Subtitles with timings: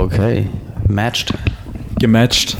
[0.00, 0.48] Okay.
[0.88, 1.34] Matched.
[1.98, 2.56] Gematcht.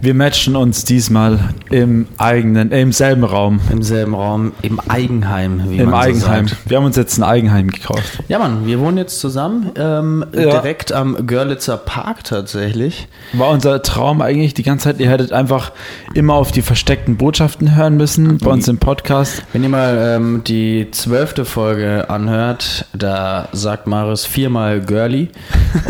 [0.00, 3.58] Wir matchen uns diesmal im eigenen, äh, im selben Raum.
[3.70, 6.46] Im selben Raum, im Eigenheim, wie Im man so Eigenheim.
[6.48, 6.70] sagt.
[6.70, 8.22] Wir haben uns jetzt ein Eigenheim gekauft.
[8.28, 10.50] Ja, Mann, wir wohnen jetzt zusammen, ähm, Ja.
[10.50, 13.08] direkt am Görlitzer Park tatsächlich.
[13.32, 15.72] War unser Traum eigentlich die ganze Zeit, ihr hättet einfach
[16.14, 19.42] immer auf die versteckten Botschaften hören müssen bei uns im Podcast.
[19.52, 25.28] Wenn ihr mal ähm, die zwölfte Folge anhört, da sagt Marius viermal Girly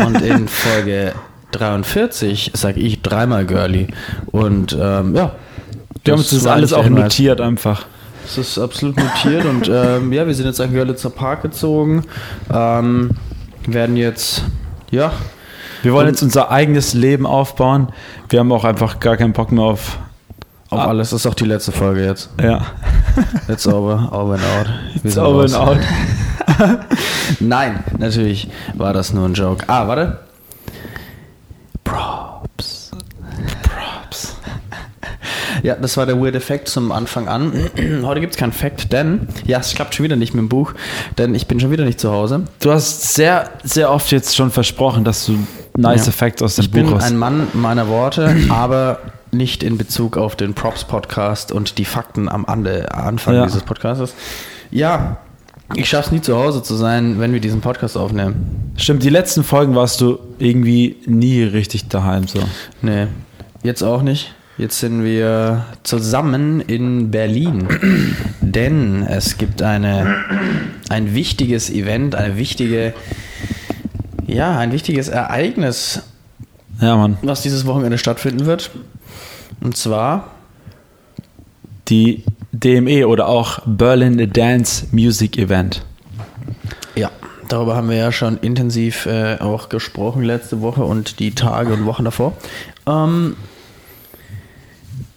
[0.03, 1.13] und in Folge
[1.51, 3.87] 43 sage ich dreimal Girly.
[4.27, 5.31] Und ähm, ja,
[6.03, 7.03] Wir haben uns das alles auch Hinweis.
[7.05, 7.85] notiert einfach.
[8.23, 12.03] Das ist absolut notiert und ähm, ja, wir sind jetzt an Görlitzer Park gezogen.
[12.53, 13.11] Ähm,
[13.65, 14.43] werden jetzt,
[14.91, 15.11] ja,
[15.81, 17.87] Wir wollen jetzt unser eigenes Leben aufbauen.
[18.29, 19.97] Wir haben auch einfach gar keinen Bock mehr auf.
[20.69, 20.87] auf Ah.
[20.89, 21.09] alles.
[21.09, 22.29] Das ist auch die letzte Folge jetzt.
[22.39, 22.61] Ja.
[23.47, 24.67] It's over, over and out.
[25.01, 25.77] Wir It's over and out.
[27.39, 29.63] Nein, natürlich war das nur ein Joke.
[29.67, 30.19] Ah, warte.
[31.83, 32.91] Props.
[33.63, 34.35] Props.
[35.63, 37.51] Ja, das war der Weird Effekt zum Anfang an.
[38.03, 40.73] Heute gibt es keinen Fact, denn, ja, es klappt schon wieder nicht mit dem Buch,
[41.17, 42.43] denn ich bin schon wieder nicht zu Hause.
[42.61, 45.37] Du hast sehr, sehr oft jetzt schon versprochen, dass du
[45.77, 46.09] nice Ja.
[46.09, 47.05] Effekte aus dem Ich bin Buch hast.
[47.05, 48.99] ein Mann meiner Worte, aber
[49.31, 53.45] nicht in Bezug auf den Props-Podcast und die Fakten am Ande, Anfang Ja.
[53.45, 54.15] dieses Podcasts.
[54.71, 55.17] Ja,
[55.75, 58.71] ich schaffe es nie zu Hause zu sein, wenn wir diesen Podcast aufnehmen.
[58.75, 62.27] Stimmt, die letzten Folgen warst du irgendwie nie richtig daheim.
[62.27, 62.39] So.
[62.81, 63.05] Nee,
[63.61, 64.33] jetzt auch nicht.
[64.59, 67.67] Jetzt sind wir zusammen in Berlin,
[68.41, 70.17] denn es gibt eine,
[70.89, 72.93] ein wichtiges Event, eine wichtige,
[74.27, 76.01] ja, ein wichtiges Ereignis,
[76.81, 77.17] Ja, Mann.
[77.21, 78.71] was dieses Wochenende stattfinden wird.
[79.61, 80.31] Und zwar
[81.87, 85.83] Die DME oder auch Berlin Dance Music Event.
[86.95, 87.11] Ja,
[87.47, 91.85] darüber haben wir ja schon intensiv äh, auch gesprochen letzte Woche und die Tage und
[91.85, 92.33] Wochen davor.
[92.85, 93.37] Ähm,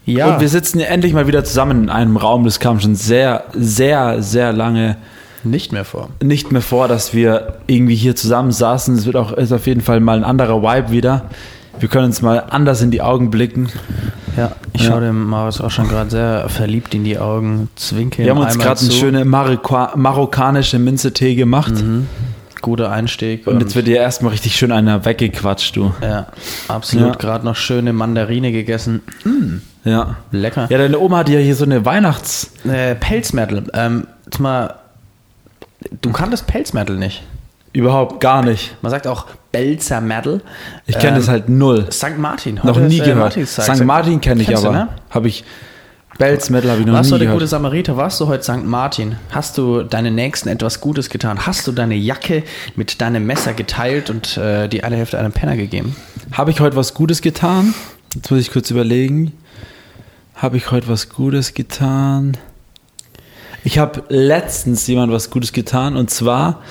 [0.04, 2.44] ja, Und wir sitzen ja endlich mal wieder zusammen in einem Raum.
[2.44, 4.96] Das kam schon sehr, sehr, sehr lange
[5.44, 6.08] nicht mehr vor.
[6.22, 8.94] nicht mehr vor, dass wir irgendwie hier zusammen saßen.
[8.96, 11.26] Es wird auch ist auf jeden Fall mal ein anderer Vibe wieder.
[11.80, 13.68] Wir können uns mal anders in die Augen blicken.
[14.36, 14.92] Ja, ich Ja.
[14.92, 18.58] schaue dem Marius auch schon gerade sehr verliebt in die Augen, zwinke Wir haben uns
[18.58, 21.72] gerade eine schöne Marokka marokkanische Minze-Tee gemacht.
[22.60, 23.46] guter Einstieg.
[23.48, 25.92] Und jetzt wird dir erstmal richtig schön einer weggequatscht, du.
[26.00, 26.28] ja,
[26.68, 27.14] absolut Ja.
[27.16, 29.00] gerade noch schöne Mandarine gegessen.
[29.84, 30.16] Ja.
[30.30, 30.66] Lecker.
[30.70, 32.52] Ja, deine Oma hat ja hier so eine Weihnachts...
[32.64, 33.64] Äh, Pelzmetal.
[33.74, 34.06] Ähm,
[34.38, 34.74] mal,
[36.00, 37.22] du kanntest Pelzmetal nicht.
[37.72, 38.76] Überhaupt gar nicht.
[38.82, 40.40] Man sagt auch Belzer Metal.
[40.86, 41.90] Ich kenne das halt null.
[41.90, 42.18] St.
[42.18, 42.56] Martin.
[42.56, 43.32] Noch Heute nie ist, äh, gehört.
[43.46, 43.84] St.
[43.84, 44.76] Martin kenne ich Kennst du, aber.
[44.76, 44.88] ne?
[45.10, 45.44] Habe ich...
[46.18, 47.50] Belz Metal habe ich noch Warst du nie heute gute gehört.
[47.50, 47.96] Samariter?
[47.96, 48.64] Warst du heute St.
[48.64, 49.16] Martin?
[49.30, 51.46] Hast du deinen Nächsten etwas Gutes getan?
[51.46, 52.42] Hast du deine Jacke
[52.76, 55.96] mit deinem Messer geteilt und äh, die eine Hälfte einem Penner gegeben?
[56.32, 57.74] Habe ich heute was Gutes getan?
[58.14, 59.32] Jetzt muss ich kurz überlegen.
[60.34, 62.36] Habe ich heute was Gutes getan?
[63.64, 66.62] Ich habe letztens jemand was Gutes getan und zwar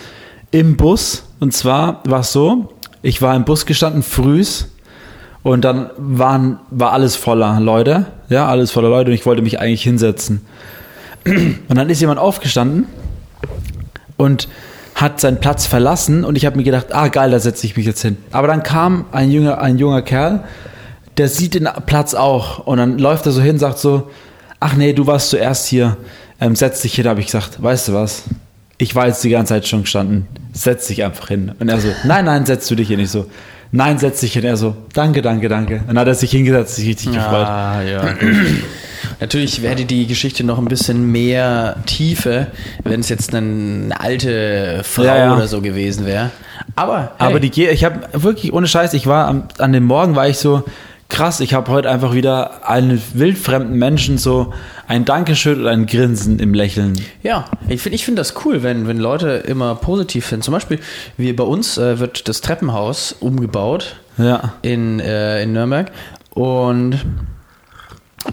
[0.52, 1.24] im Bus.
[1.40, 4.70] Und zwar war es so, ich war im Bus gestanden frühs
[5.44, 8.08] und dann waren, war alles voller Leute.
[8.30, 10.42] Ja, alles voller Leute und ich wollte mich eigentlich hinsetzen.
[11.26, 12.88] Und dann ist jemand aufgestanden
[14.18, 14.48] und
[14.96, 17.86] hat seinen Platz verlassen und ich habe mir gedacht, ah geil, da setze ich mich
[17.86, 18.18] jetzt hin.
[18.32, 20.44] Aber dann kam ein junger, ein junger Kerl,
[21.22, 24.10] der sieht den Platz auch und dann läuft er so hin, sagt so,
[24.60, 25.98] ach nee, du warst zuerst hier,
[26.40, 27.04] ähm, setz dich hin.
[27.04, 28.24] Da habe ich gesagt, weißt du was,
[28.80, 31.52] ich war jetzt die ganze Zeit schon gestanden, setz dich einfach hin.
[31.60, 33.00] Und er so, nein, nein, setz du dich hin.
[33.00, 33.28] Ich so,
[33.72, 34.44] nein, setz dich hin.
[34.44, 35.76] Er so, danke, danke, danke.
[35.82, 37.46] Und dann hat er sich hingesetzt, sich richtig gefreut.
[37.46, 38.16] Ah, ja.
[39.20, 42.48] Natürlich wäre die Geschichte noch ein bisschen mehr Tiefe,
[42.84, 45.36] wenn es jetzt eine alte Frau Ja, ja.
[45.36, 46.32] oder so gewesen wäre.
[46.76, 50.16] Aber, hey, Aber die, ich habe wirklich ohne Scheiß, ich war am, an dem Morgen
[50.16, 50.64] war ich so
[51.12, 54.54] krass, ich habe heute einfach wieder einen wildfremden Menschen so
[54.88, 57.00] ein Dankeschön und ein Grinsen im Lächeln.
[57.22, 60.44] Ja, ich finde ich find das cool, wenn, wenn Leute immer positiv sind.
[60.44, 60.80] Zum Beispiel,
[61.18, 64.54] wie bei uns äh, wird das Treppenhaus umgebaut Ja.
[64.64, 65.92] in, äh, in Nürnberg
[66.34, 66.98] und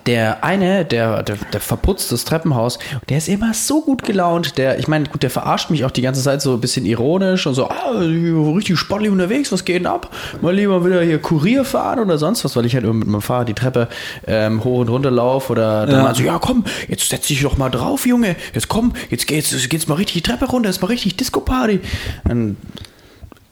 [0.06, 4.58] der eine, der, der, der verputzt das Treppenhaus, der ist immer so gut gelaunt.
[4.58, 7.46] Der, ich meine, gut, der verarscht mich auch die ganze Zeit so ein bisschen ironisch
[7.46, 10.14] und so, ah, richtig sportlich unterwegs, was geht denn ab?
[10.40, 13.22] Mal lieber wieder hier Kurier fahren oder sonst was, weil ich halt immer mit meinem
[13.22, 13.88] Fahrrad die Treppe
[14.26, 16.02] ähm, hoch und runter laufe oder dann Ja.
[16.02, 19.52] mal so, ja komm, jetzt setz dich doch mal drauf, Junge, jetzt komm, jetzt geht's,
[19.52, 21.80] jetzt geht's mal richtig die Treppe runter, ist mal richtig Disco-Party.
[22.24, 22.56] Dann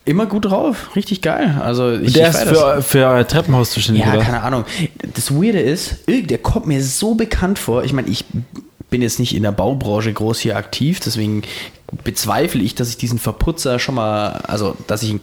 [0.07, 1.59] Immer gut drauf, richtig geil.
[1.61, 4.23] Also ich, Der ich ist für, für euer Treppenhaus zuständig, Ja, oder?
[4.23, 4.63] keine Ahnung.
[5.15, 7.83] Das Weirde ist, der kommt mir so bekannt vor.
[7.83, 8.23] Ich meine, ich
[8.89, 11.43] bin jetzt nicht in der Baubranche groß hier aktiv, deswegen
[12.03, 15.19] bezweifle ich, dass ich diesen Verputzer schon mal, also dass ich ihn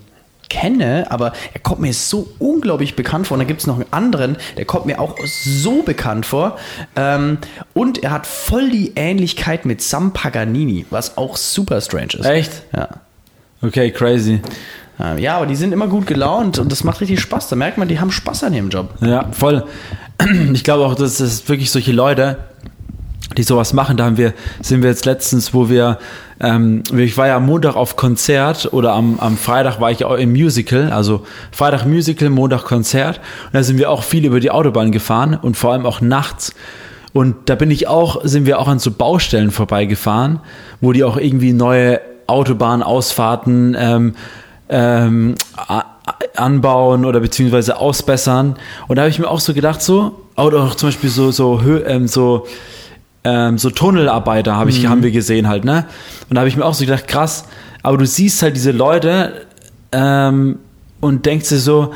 [0.50, 3.36] kenne, aber er kommt mir so unglaublich bekannt vor.
[3.36, 6.58] Und da gibt es noch einen anderen, der kommt mir auch so bekannt vor.
[6.94, 7.38] Ähm,
[7.72, 12.26] und er hat voll die Ähnlichkeit mit Sam Paganini, was auch super strange ist.
[12.26, 12.52] Echt?
[12.76, 12.88] Ja.
[13.64, 14.40] Okay, crazy.
[15.00, 17.48] Ähm, Ja, aber die sind immer gut gelaunt und das macht richtig Spaß.
[17.48, 18.90] Da merkt man, die haben Spaß an ihrem Job.
[19.00, 19.64] Ja, voll.
[20.52, 22.38] Ich glaube auch, dass es wirklich solche Leute,
[23.36, 24.32] die sowas machen, da haben wir,
[24.62, 25.98] sind wir jetzt letztens, wo wir,
[26.40, 30.16] ähm, ich war ja am Montag auf Konzert oder am, am Freitag war ich auch
[30.16, 34.52] im Musical, also Freitag Musical, Montag Konzert und da sind wir auch viel über die
[34.52, 36.54] Autobahn gefahren und vor allem auch nachts.
[37.12, 40.40] Und da bin ich auch, sind wir auch an so Baustellen vorbeigefahren,
[40.80, 44.14] wo die auch irgendwie neue Autobahnausfahrten ähm,
[44.68, 45.34] ähm,
[46.36, 48.56] anbauen oder beziehungsweise ausbessern.
[48.88, 51.60] Und da habe ich mir auch so gedacht, so, oder auch zum Beispiel so, so,
[51.86, 52.46] ähm, so,
[53.24, 55.86] ähm, so Tunnelarbeiter habe ich, haben wir gesehen halt, ne?
[56.28, 57.44] Und da habe ich mir auch so gedacht, krass,
[57.82, 59.46] aber du siehst halt diese Leute
[59.92, 60.58] ähm,
[61.00, 61.94] und denkst dir so,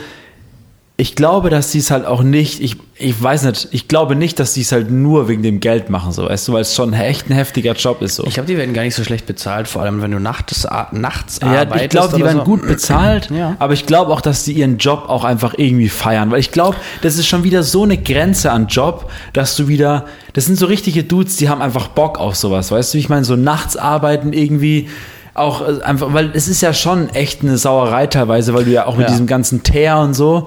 [1.00, 4.40] ich glaube, dass die es halt auch nicht, ich, ich weiß nicht, ich glaube nicht,
[4.40, 6.92] dass die es halt nur wegen dem Geld machen, so, weißt du, weil es schon
[6.92, 8.24] echt ein heftiger Job ist, so.
[8.26, 11.38] Ich glaube, die werden gar nicht so schlecht bezahlt, vor allem wenn du nachts, nachts
[11.40, 11.84] Ja, arbeitest.
[11.84, 12.44] ich glaube, die werden so.
[12.44, 13.54] gut bezahlt, Ja.
[13.60, 16.76] aber ich glaube auch, dass die ihren Job auch einfach irgendwie feiern, weil ich glaube,
[17.02, 20.66] das ist schon wieder so eine Grenze an Job, dass du wieder, das sind so
[20.66, 24.32] richtige Dudes, die haben einfach Bock auf sowas, weißt du, ich meine, so nachts arbeiten
[24.32, 24.88] irgendwie
[25.38, 28.86] auch äh, einfach, weil es ist ja schon echt eine Sauerei teilweise, weil du ja
[28.86, 29.12] auch mit Ja.
[29.12, 30.46] diesem ganzen Teer und so,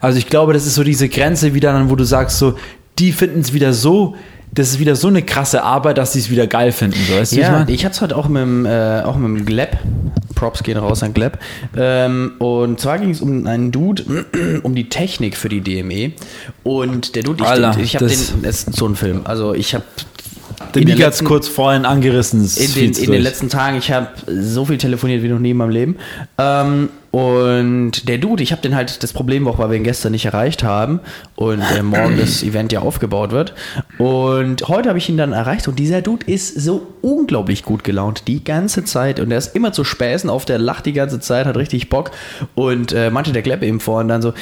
[0.00, 2.54] also ich glaube, das ist so diese Grenze wieder dann, wo du sagst so,
[2.98, 4.14] die finden es wieder so,
[4.52, 7.32] das ist wieder so eine krasse Arbeit, dass sie es wieder geil finden, so, weißt
[7.32, 7.68] du, wie ich Ja, mein?
[7.68, 9.78] ich hatte es heute auch mit dem, äh, auch mit dem Gleb.
[10.34, 11.38] Props gehen raus an Gleb.
[11.76, 14.24] Ähm, und zwar ging es um einen Dude,
[14.64, 16.12] um die Technik für die DME.
[16.64, 19.20] Und der Dude, ich, Alter, ich habe den, das ist so ein Film.
[19.24, 19.84] Also ich habe
[20.74, 22.40] Der in den Mika hat es letzten- kurz vorhin angerissen.
[22.56, 25.56] in den, in den letzten Tagen, ich habe so viel telefoniert wie noch nie in
[25.56, 25.96] meinem Leben.
[26.38, 29.84] Ähm, und der Dude, ich habe den halt, das Problem war auch, weil wir ihn
[29.84, 31.00] gestern nicht erreicht haben
[31.34, 33.52] und äh, morgen das Event ja aufgebaut wird.
[33.98, 38.28] Und heute habe ich ihn dann erreicht und dieser Dude ist so unglaublich gut gelaunt
[38.28, 41.46] die ganze Zeit und er ist immer zu späßen auf, der lacht die ganze Zeit,
[41.46, 42.12] hat richtig Bock
[42.54, 44.32] und äh, meinte der Kleppe eben vorhin dann so,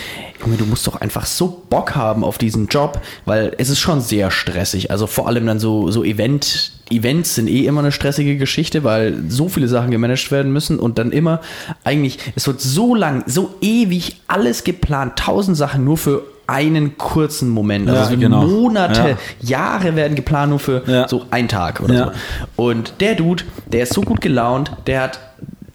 [0.44, 4.02] Junge, du musst doch einfach so Bock haben auf diesen Job, weil es ist schon
[4.02, 4.90] sehr stressig.
[4.90, 9.22] Also vor allem dann so, so Event, Events sind eh immer eine stressige Geschichte, weil
[9.28, 11.40] so viele Sachen gemanagt werden müssen und dann immer
[11.84, 17.50] eigentlich, es wird so lang, so ewig alles geplant, tausend Sachen nur für einen kurzen
[17.50, 17.90] Moment.
[17.90, 18.46] Also Ja, genau.
[18.46, 19.48] Monate, Ja.
[19.48, 21.06] Jahre werden geplant nur für Ja.
[21.06, 22.12] so einen Tag oder
[22.56, 22.62] so.
[22.62, 25.20] Und der Dude, der ist so gut gelaunt, der hat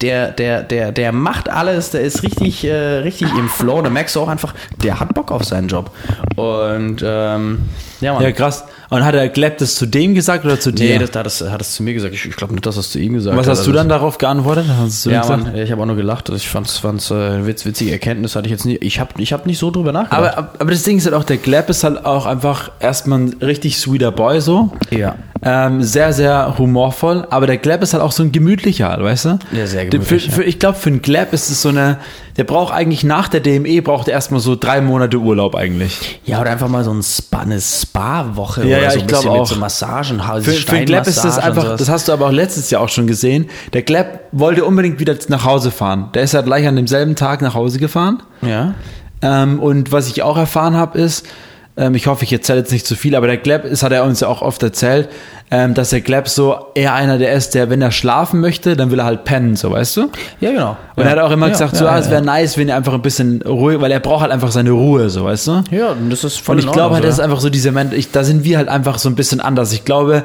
[0.01, 3.81] der, der, der, der macht alles, der ist richtig, äh, richtig im Flow.
[3.81, 4.53] Da merkst du auch einfach,
[4.83, 5.91] der hat Bock auf seinen Job.
[6.35, 7.59] Und ähm,
[8.01, 8.23] ja, Mann.
[8.23, 8.65] Ja, krass.
[8.89, 10.93] Und hat er Gleb das zu dem gesagt oder zu dir?
[10.93, 12.13] Nee, das, das, hat es- hat es zu mir gesagt.
[12.13, 13.51] Ich, ich glaube nicht, dass es zu ihm gesagt Was hat.
[13.51, 14.65] hast du Also dann darauf geantwortet?
[15.05, 15.25] Ja?
[15.25, 16.29] Mann, ich habe auch nur gelacht.
[16.29, 18.35] Also Ich fand es äh, witz, witzige Erkenntnis.
[18.35, 18.75] Hatte ich jetzt nie.
[18.75, 20.37] Ich habe ich hab nicht so drüber nachgedacht.
[20.37, 23.35] Aber, aber das Ding ist halt auch, der Gleb ist halt auch einfach erstmal ein
[23.41, 24.73] richtig sweeter Boy so.
[24.91, 25.15] Ja.
[25.45, 27.27] Ähm, sehr, sehr humorvoll.
[27.29, 29.39] Aber der Gleb ist halt auch so ein gemütlicher, halt, weißt du?
[29.51, 31.97] Ja, sehr gemütlich, Für, für, ich glaube, für einen Gleb ist es so eine,
[32.37, 36.19] der braucht eigentlich nach der DME, braucht er erstmal so drei Monate Urlaub eigentlich.
[36.25, 39.07] ja, oder einfach mal so ein Spa, eine Spa-Woche Ja, oder ja, so ich ein
[39.07, 39.39] bisschen auch.
[39.39, 42.31] mit so Massagen, Für, für den Gleb ist das einfach, das hast du aber auch
[42.31, 43.49] letztes Jahr auch schon gesehen.
[43.73, 46.09] Der Gleb wollte unbedingt wieder nach Hause fahren.
[46.13, 48.23] Der ist halt gleich an demselben Tag nach Hause gefahren.
[48.41, 48.75] Ja.
[49.21, 51.25] Ähm, und was ich auch erfahren habe, ist,
[51.75, 54.19] ich hoffe, ich erzähle jetzt nicht zu viel, aber der Gleb, das hat er uns
[54.19, 55.09] ja auch oft erzählt,
[55.49, 58.91] ähm, dass der Gleb so eher einer der ist, der, wenn er schlafen möchte, dann
[58.91, 60.09] will er halt pennen, so weißt du?
[60.39, 60.77] Ja, genau.
[60.95, 61.09] Und ja.
[61.09, 62.93] er hat auch immer ja, gesagt, ja, so, ah, es wäre nice, wenn er einfach
[62.93, 65.63] ein bisschen ruhig, weil er braucht halt einfach seine Ruhe, so weißt du?
[65.71, 67.93] Ja, und das ist voll Und ich glaube halt, das ist einfach so dieser Mensch,
[67.93, 69.73] ich, da sind wir halt einfach so ein bisschen anders.
[69.73, 70.23] Ich glaube,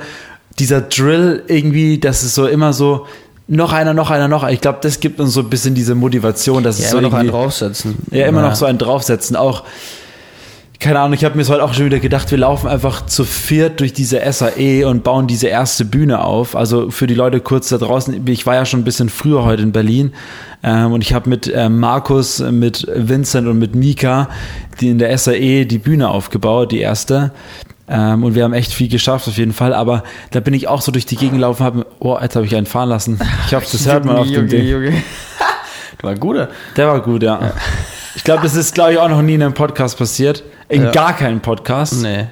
[0.58, 3.06] dieser Drill irgendwie, das ist so immer so,
[3.46, 4.52] noch einer, noch einer, noch einer.
[4.52, 7.08] Ich glaube, das gibt uns so ein bisschen diese Motivation, dass ja, es so immer
[7.08, 7.96] noch einen draufsetzen.
[8.10, 8.48] ja, immer Ja.
[8.50, 9.36] noch so einen draufsetzen.
[9.36, 9.64] Auch,
[10.80, 13.24] keine Ahnung, ich habe mir jetzt heute auch schon wieder gedacht, wir laufen einfach zu
[13.24, 16.54] viert durch diese SAE und bauen diese erste Bühne auf.
[16.54, 19.62] Also für die Leute kurz da draußen, ich war ja schon ein bisschen früher heute
[19.62, 20.12] in Berlin
[20.62, 24.28] ähm, und ich habe mit ähm, Markus, mit Vincent und mit Mika
[24.80, 27.32] die in der SAE die Bühne aufgebaut, die erste.
[27.88, 30.82] Ähm, und wir haben echt viel geschafft auf jeden Fall, aber da bin ich auch
[30.82, 33.18] so durch die Gegend gelaufen, habe, oh, jetzt habe ich einen fahren lassen.
[33.46, 34.92] Ich hoffe, das hört man auf dem Ding.
[36.76, 37.52] Der war gut, ja.
[38.18, 40.42] Ich glaube, das ist, glaube ich, auch noch nie in einem Podcast passiert.
[40.68, 40.90] In Ja.
[40.90, 42.02] gar keinem Podcast.
[42.02, 42.26] Nee.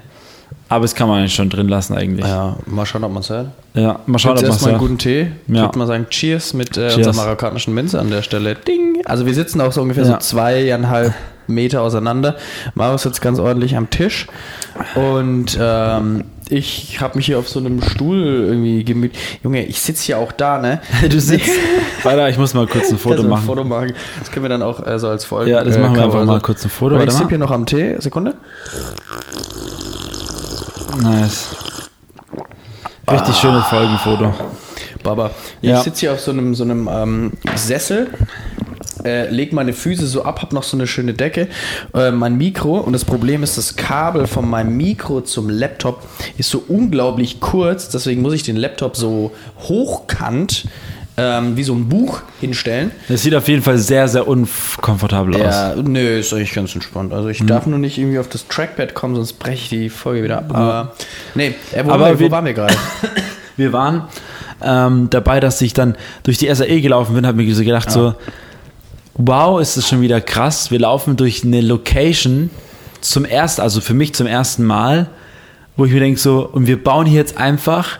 [0.69, 2.27] Aber es kann man eigentlich schon drin lassen, eigentlich.
[2.27, 3.51] Ja, Ja, mal schauen, ob man es hört.
[3.73, 5.31] mal schauen, Jetzt ob erstmal einen man guten Tee.
[5.47, 5.61] Ich Ja.
[5.63, 7.07] würde mal sagen, Cheers mit äh, Cheers.
[7.07, 8.57] unserer marokkanischen Minze an der Stelle.
[8.57, 9.01] Ding!
[9.05, 10.11] Also wir sitzen auch so ungefähr Ja.
[10.15, 11.15] so zweieinhalb
[11.47, 12.35] Meter auseinander.
[12.75, 14.27] Marius sitzt ganz ordentlich am Tisch.
[14.97, 19.41] Und ähm, Ich habe mich hier auf so einem Stuhl irgendwie gemütlich.
[19.43, 20.81] Junge, ich sitze hier auch da, ne?
[21.09, 21.51] Du sitzt.
[22.05, 23.45] Weiter, ich muss mal kurz ein Foto Also machen.
[23.47, 23.93] Foto machen.
[24.21, 25.51] Das können wir dann auch äh, so als Folge.
[25.51, 26.43] Ja, das äh, machen wir einfach mal so.
[26.43, 26.97] kurz ein Foto.
[27.01, 27.11] Ich mal.
[27.11, 27.97] sippe hier noch am Tee.
[27.99, 28.35] Sekunde.
[31.03, 31.49] Nice.
[33.11, 34.35] Richtig schönes Folgenfoto.
[35.03, 35.31] Baba.
[35.61, 35.81] Ich Ja.
[35.83, 38.09] sitze hier auf so einem, so einem ähm, Sessel,
[39.07, 41.49] äh, leg meine Füße so ab, hab noch so eine schöne Decke,
[41.95, 46.03] äh, mein Mikro und das Problem ist, das Kabel von meinem Mikro zum Laptop
[46.37, 50.67] ist so unglaublich kurz, deswegen muss ich den Laptop so hochkant
[51.19, 52.91] ähm, wie so ein Buch hinstellen.
[53.09, 55.41] Das sieht auf jeden Fall sehr, sehr unkomfortabel aus.
[55.41, 57.13] Ja, nö, ist eigentlich ganz entspannt.
[57.13, 60.25] Also ich darf nur nicht irgendwie auf das Trackpad kommen, sonst breche ich die Folge
[60.25, 60.55] wieder ab.
[60.55, 60.93] Aber
[61.35, 62.75] nee, äh, wo, Aber waren wir, wo waren wir gerade?
[63.59, 64.03] Wir waren
[64.63, 68.15] ähm, dabei, dass ich dann durch die SAE gelaufen bin, habe mir so gedacht, so,
[69.19, 70.71] wow, ist das schon wieder krass.
[70.71, 72.51] Wir laufen durch eine Location
[73.01, 75.09] zum ersten, also für mich zum ersten Mal,
[75.77, 77.99] wo ich mir denke, so, und wir bauen hier jetzt einfach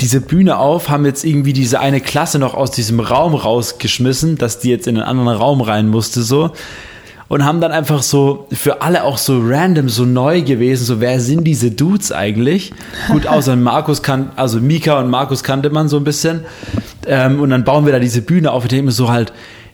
[0.00, 4.58] diese Bühne auf, haben jetzt irgendwie diese eine Klasse noch aus diesem Raum rausgeschmissen, dass
[4.58, 6.52] die jetzt in einen anderen Raum rein musste, so.
[7.28, 11.20] Und haben dann einfach so für alle auch so random, so neu gewesen, so wer
[11.20, 12.72] sind diese Dudes eigentlich?
[13.08, 16.44] Gut, außer Markus kann, also Mika und Markus kannte man so ein bisschen.
[17.06, 19.32] Ähm, und dann bauen wir da diese Bühne auf, und ich denke mir so halt,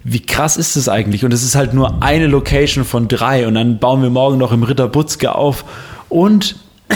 [0.09, 1.25] wie krass ist das eigentlich?
[1.25, 3.49] Und es ist halt nur eine Location von drei.
[3.49, 5.65] Und dann bauen wir morgen noch im Ritter Butzke auf
[6.09, 6.55] und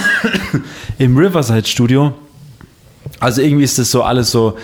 [0.99, 2.13] im Riverside Studio.
[3.19, 4.57] Also irgendwie ist das so alles so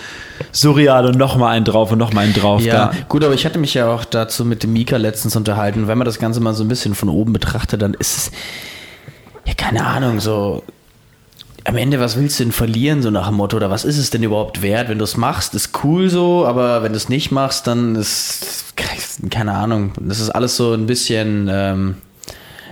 [0.53, 2.61] surreal und nochmal einen drauf und nochmal einen drauf.
[2.61, 2.91] Ja, Da.
[3.09, 5.89] gut, aber ich hatte mich ja auch dazu mit dem Mika letztens unterhalten.
[5.89, 8.31] Wenn man das Ganze mal so ein bisschen von oben betrachtet, dann ist es,
[9.45, 10.63] ja, keine Ahnung, so.
[11.67, 13.57] Am Ende, was willst du denn verlieren, so nach dem Motto?
[13.57, 14.87] Oder was ist es denn überhaupt wert?
[14.87, 18.73] Wenn du es machst, ist cool so, aber wenn du es nicht machst, dann ist,
[19.29, 21.95] keine Ahnung, das ist alles so ein bisschen, ähm,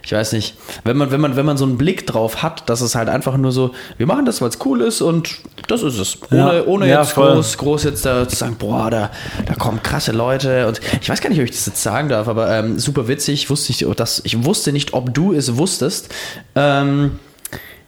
[0.02, 2.80] ich weiß nicht, wenn man, wenn man, wenn man so einen Blick drauf hat, dass
[2.80, 5.98] es halt einfach nur so, wir machen das, weil es cool ist und das ist
[5.98, 6.18] es.
[6.32, 7.34] Ohne, Ja, ohne ja, jetzt voll.
[7.34, 9.12] groß, groß jetzt da zu sagen, boah, da,
[9.46, 12.30] da kommen krasse Leute und ich weiß gar nicht, ob ich das jetzt sagen darf,
[12.30, 16.14] aber ähm, super witzig, wusste ich, dass, ich wusste nicht, ob du es wusstest.
[16.56, 17.20] Ähm,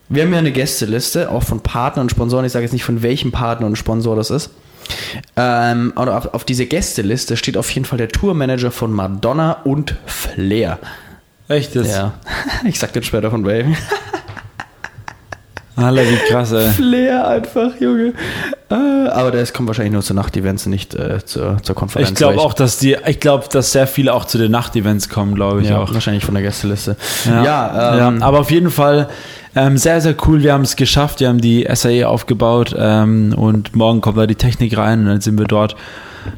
[0.10, 2.46] wir haben ja eine Gästeliste, auch von Partnern und Sponsoren.
[2.46, 4.50] Ich sage jetzt nicht, von welchem Partner und Sponsor das ist.
[5.36, 10.80] Ähm, auf, auf dieser Gästeliste steht auf jeden Fall der Tourmanager von Madonna und Flair.
[11.50, 11.88] Echt das?
[11.90, 12.14] Ja,
[12.66, 13.76] ich sag dir später von Baby.
[15.76, 16.70] Alter, wie krass, ey.
[16.72, 18.14] Flair einfach, Junge.
[18.72, 22.10] Äh, aber der ist- kommt wahrscheinlich nur zu Nachtevents, nicht äh, zur, zur Konferenz.
[22.10, 25.36] Ich glaube auch, dass die, ich glaube, dass sehr viele auch zu den Nachtevents kommen,
[25.36, 25.94] glaube ich ja, auch.
[25.94, 26.96] wahrscheinlich von der Gästeliste.
[27.26, 29.08] Ja, Ja, ähm, ja, aber auf jeden Fall
[29.58, 30.44] ähm, sehr, sehr cool.
[30.44, 31.20] Wir haben es geschafft.
[31.20, 35.22] Wir haben die SAE aufgebaut ähm, und morgen kommt da die Technik rein und dann
[35.22, 35.76] sind wir dort.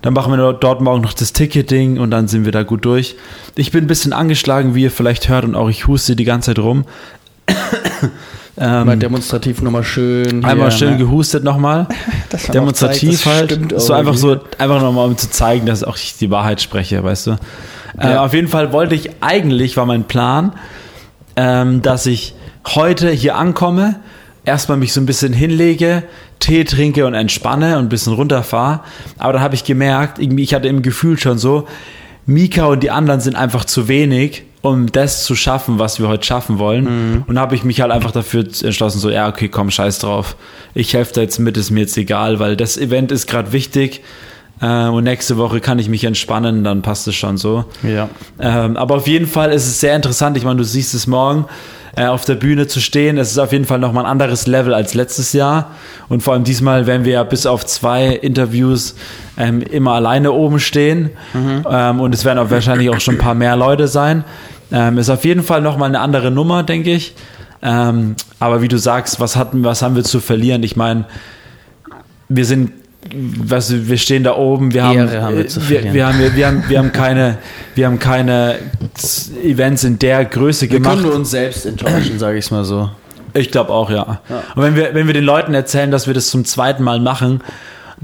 [0.02, 3.16] Dann machen wir dort, morgen noch das Ticketing und dann sind wir da gut durch.
[3.56, 6.52] Ich bin ein bisschen angeschlagen, wie ihr vielleicht hört, und auch ich huste die ganze
[6.52, 6.86] Zeit rum.
[8.56, 10.46] mal ähm, demonstrativ nochmal schön.
[10.46, 10.98] einmal hier, schön ne?
[10.98, 11.88] gehustet nochmal.
[12.54, 13.82] Demonstrativ zeigt, halt.
[13.82, 17.28] So einfach so, einfach nochmal, um zu zeigen, dass auch ich die Wahrheit spreche, weißt
[17.28, 17.32] du.
[17.98, 18.24] Äh, Ja.
[18.24, 20.54] auf jeden Fall wollte ich, eigentlich war mein Plan,
[21.36, 22.36] ähm, dass ich
[22.76, 24.00] heute hier ankomme,
[24.46, 26.04] erstmal mich so ein bisschen hinlege,
[26.40, 28.82] Tee trinke und entspanne und ein bisschen runterfahre.
[29.18, 31.68] Aber dann habe ich gemerkt, irgendwie, ich hatte im Gefühl schon so,
[32.26, 36.26] Mika und die anderen sind einfach zu wenig, um das zu schaffen, was wir heute
[36.26, 36.86] schaffen wollen.
[37.28, 40.36] Und habe ich mich halt einfach dafür entschlossen, so, ja, okay, komm, scheiß drauf.
[40.74, 44.02] Ich helfe da jetzt mit, ist mir jetzt egal, weil das Event ist gerade wichtig.
[44.62, 47.66] Äh, und nächste Woche kann ich mich entspannen, dann passt es schon so.
[47.84, 48.10] Ja.
[48.40, 50.38] Ähm, aber auf jeden Fall ist es sehr interessant.
[50.38, 51.46] Ich meine, du siehst es morgen
[51.96, 53.18] äh, auf der Bühne zu stehen.
[53.18, 55.72] Es ist auf jeden Fall nochmal ein anderes Level als letztes Jahr.
[56.08, 58.96] Und vor allem diesmal werden wir ja bis auf zwei Interviews
[59.38, 61.10] ähm, immer alleine oben stehen.
[61.70, 64.24] Ähm, und es werden auch wahrscheinlich auch schon ein paar mehr Leute sein.
[64.72, 67.16] Ähm, ist auf jeden Fall nochmal eine andere Nummer, denke ich.
[67.62, 70.64] Ähm, aber wie du sagst, was hatten, was haben wir zu verlieren?
[70.64, 71.06] Ich meine,
[72.30, 76.36] wir sind, du, wir stehen da oben, wir haben, haben wir wir, wir haben, wir,
[76.36, 77.38] wir haben, wir haben keine,
[77.76, 78.56] wir haben keine
[79.44, 80.96] Events in der Größe Wir gemacht.
[80.96, 82.90] können nur uns selbst enttäuschen, sage ich es mal so.
[83.34, 84.22] Ich glaube auch, ja.
[84.56, 87.42] Und wenn wir, wenn wir den Leuten erzählen, dass wir das zum zweiten Mal machen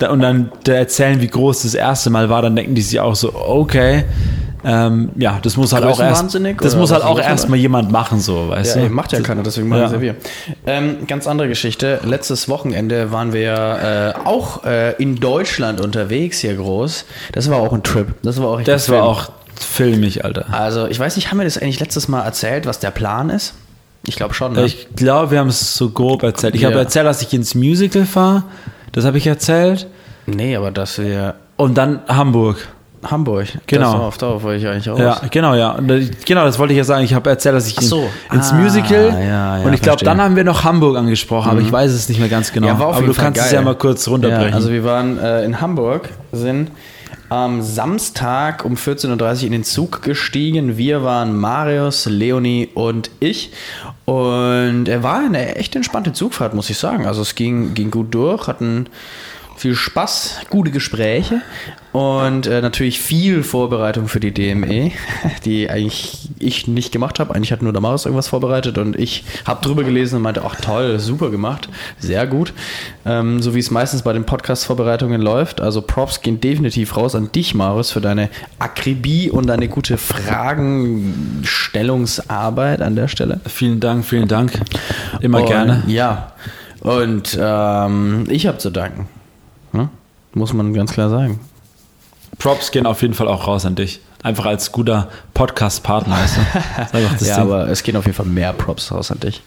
[0.09, 3.15] und dann da erzählen, wie groß das erste Mal war, dann denken die sich auch
[3.15, 4.03] so, okay,
[4.65, 8.49] ähm, ja, das muss halt auch erst, das muss halt auch erstmal jemand machen, so,
[8.49, 8.87] weißt Ja, du?
[8.87, 10.01] ey, macht ja keiner, deswegen machen Ja.
[10.01, 10.15] wir.
[10.65, 11.99] Ähm, ganz andere Geschichte.
[12.03, 17.05] Letztes Wochenende waren wir äh, auch äh, in Deutschland unterwegs hier groß.
[17.33, 18.07] Das war auch ein Trip.
[18.23, 20.47] Das war auch Das war auch filmig, Alter.
[20.51, 23.53] Also, ich weiß nicht, haben wir das eigentlich letztes Mal erzählt, was der Plan ist?
[24.07, 24.53] Ich glaube schon.
[24.53, 24.65] Ne?
[24.65, 26.55] Ich glaube, wir haben es so grob erzählt.
[26.55, 26.69] Ich Ja.
[26.69, 28.43] habe erzählt, dass ich ins Musical fahre.
[28.91, 29.87] Das habe ich erzählt.
[30.25, 31.35] nee, aber dass wir.
[31.57, 32.67] Und dann Hamburg.
[33.11, 33.47] Hamburg.
[33.67, 33.93] Genau.
[33.93, 34.99] Das, auf darauf wollte ich eigentlich raus.
[34.99, 35.77] Ja, genau, ja.
[36.25, 37.03] Genau, das wollte ich ja sagen.
[37.03, 38.09] Ich habe erzählt, dass ich so.
[38.31, 41.51] in, ins Ah, Musical ja, ja, und ich glaube, dann haben wir noch Hamburg angesprochen,
[41.51, 42.67] aber ich weiß es nicht mehr ganz genau.
[42.67, 43.55] Ja, war auf aber du Fall kannst es geil.
[43.55, 44.53] ja mal kurz runterbrechen.
[44.53, 46.71] Also wir waren äh, in Hamburg, sind
[47.29, 50.77] am Samstag um 14.30 Uhr in den Zug gestiegen.
[50.77, 53.51] Wir waren Marius, Leonie und ich.
[54.05, 57.07] Und er war eine echt entspannte Zugfahrt, muss ich sagen.
[57.07, 58.87] Also es ging, ging gut durch, hatten
[59.57, 61.41] viel Spaß, gute Gespräche
[61.95, 64.91] und äh, natürlich viel Vorbereitung für die DME,
[65.45, 67.33] die eigentlich ich nicht gemacht habe.
[67.33, 70.57] Eigentlich hat nur der Marius irgendwas vorbereitet und ich habe drüber gelesen und meinte, ach
[70.57, 72.51] toll, super gemacht, sehr gut.
[73.05, 75.61] Ähm, so wie es meistens bei den Podcast-Vorbereitungen läuft.
[75.61, 78.27] Also Props gehen definitiv raus an dich, Marius, für deine
[78.59, 83.39] Akribie und deine gute Fragenstellungsarbeit an der Stelle.
[83.47, 84.51] vielen Dank, vielen Dank.
[85.21, 85.83] Immer Und, gerne.
[85.87, 86.33] Ja.
[86.81, 89.07] Und ähm, ich habe zu danken.
[89.71, 89.87] Ne?
[90.33, 91.39] Muss man ganz klar sagen.
[92.39, 93.99] Props gehen auf jeden Fall auch raus an dich.
[94.23, 96.15] Einfach als guter Podcast-Partner.
[96.17, 96.99] Weißt du?
[96.99, 97.31] Ja, Ding.
[97.41, 99.41] aber es gehen auf jeden Fall mehr Props raus an dich.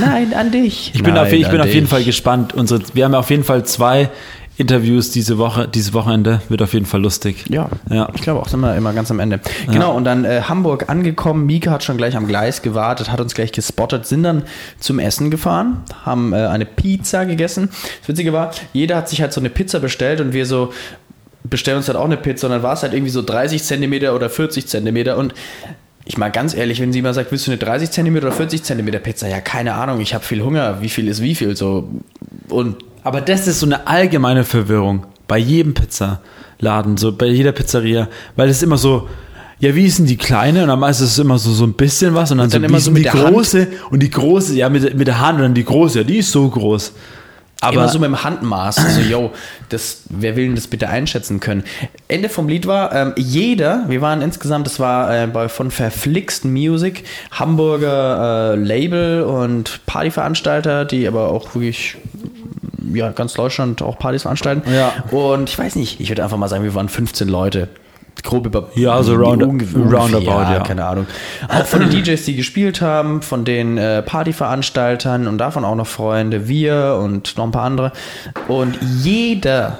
[0.00, 0.92] Nein, an dich.
[0.94, 1.90] Ich bin, Nein, auf, ich bin auf jeden dich.
[1.90, 2.52] Fall gespannt.
[2.54, 4.10] Unsere, wir haben auf jeden Fall zwei
[4.56, 6.40] Interviews diese Woche, dieses Wochenende.
[6.48, 7.44] Wird auf jeden Fall lustig.
[7.48, 8.08] Ja, Ja.
[8.14, 9.38] ich glaube auch, sind wir immer ganz am Ende.
[9.70, 11.46] Genau, und dann äh, Hamburg angekommen.
[11.46, 14.42] Mika hat schon gleich am Gleis gewartet, hat uns gleich gespottet, sind dann
[14.80, 17.68] zum Essen gefahren, haben äh, eine Pizza gegessen.
[18.00, 20.72] Das Witzige war, jeder hat sich halt so eine Pizza bestellt und wir so
[21.50, 24.14] bestellen uns halt auch eine Pizza und dann war es halt irgendwie so 30 Zentimeter
[24.14, 25.34] oder 40 Zentimeter und
[26.04, 28.62] ich mal ganz ehrlich, wenn sie mal sagt, willst du eine 30 Zentimeter oder 40
[28.62, 29.28] Zentimeter Pizza?
[29.28, 31.88] Ja, keine Ahnung, ich habe viel Hunger, wie viel ist wie viel so
[32.48, 38.08] und Aber das ist so eine allgemeine Verwirrung bei jedem Pizzaladen, so bei jeder Pizzeria,
[38.36, 39.08] weil es immer so,
[39.60, 40.62] ja, wie ist denn die kleine?
[40.62, 42.66] Und dann meistens ist es immer so, so ein bisschen was und dann, dann so,
[42.66, 43.34] immer wie so die der Hand.
[43.34, 46.18] große und die große, ja, mit, mit der Hand und dann die große, ja, die
[46.18, 46.92] ist so groß.
[47.60, 48.76] Aber immer so mit dem Handmaß.
[48.94, 49.32] So, yo,
[49.68, 51.64] das, wer will denn das bitte einschätzen können?
[52.06, 56.52] Ende vom Lied war, ähm, jeder, wir waren insgesamt, das war äh, bei, von Verflixten
[56.52, 61.96] Music, Hamburger äh, Label und Partyveranstalter, die aber auch wirklich,
[62.92, 64.62] ja, ganz Deutschland auch Partys veranstalten.
[64.72, 64.92] Ja.
[65.10, 67.68] Und ich weiß nicht, ich würde einfach mal sagen, wir waren 15 Leute.
[68.22, 68.68] Grob über.
[68.74, 70.60] Ja, so round- roundabout, ja.
[70.60, 71.06] Keine Ahnung.
[71.48, 75.86] Auch von den DJs, die gespielt haben, von den äh, Partyveranstaltern und davon auch noch
[75.86, 77.92] Freunde, wir und noch ein paar andere.
[78.48, 79.78] Und jeder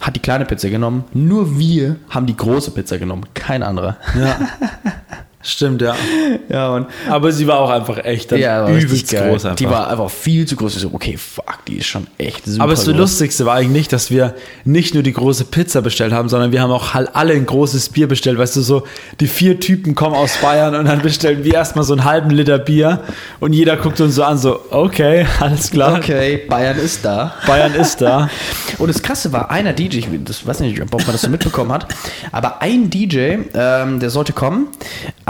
[0.00, 1.04] hat die kleine Pizza genommen.
[1.12, 3.24] Nur wir haben die große Pizza genommen.
[3.34, 3.96] Kein anderer.
[4.18, 4.36] Ja.
[5.42, 5.94] Stimmt, ja.
[6.48, 9.56] Ja, und Aber sie war auch einfach echt dann ja, übelst groß einfach.
[9.56, 10.74] Die war einfach viel zu groß.
[10.76, 12.96] Ich so, okay, fuck, die ist schon echt super Aber das groß.
[12.96, 16.72] Lustigste war eigentlich, dass wir nicht nur die große Pizza bestellt haben, sondern wir haben
[16.72, 18.36] auch halt alle ein großes Bier bestellt.
[18.36, 18.82] Weißt du, so
[19.20, 22.58] die vier Typen kommen aus Bayern und dann bestellen wir erstmal so einen halben Liter
[22.58, 23.04] Bier
[23.38, 25.98] und jeder guckt uns so an, so, okay, alles klar.
[25.98, 27.34] Okay, Bayern ist da.
[27.46, 28.28] Bayern ist da.
[28.78, 31.70] Und das Krasse war, einer DJ, ich das weiß nicht, ob man das so mitbekommen
[31.70, 31.86] hat,
[32.32, 34.68] aber ein DJ, ähm, der sollte kommen,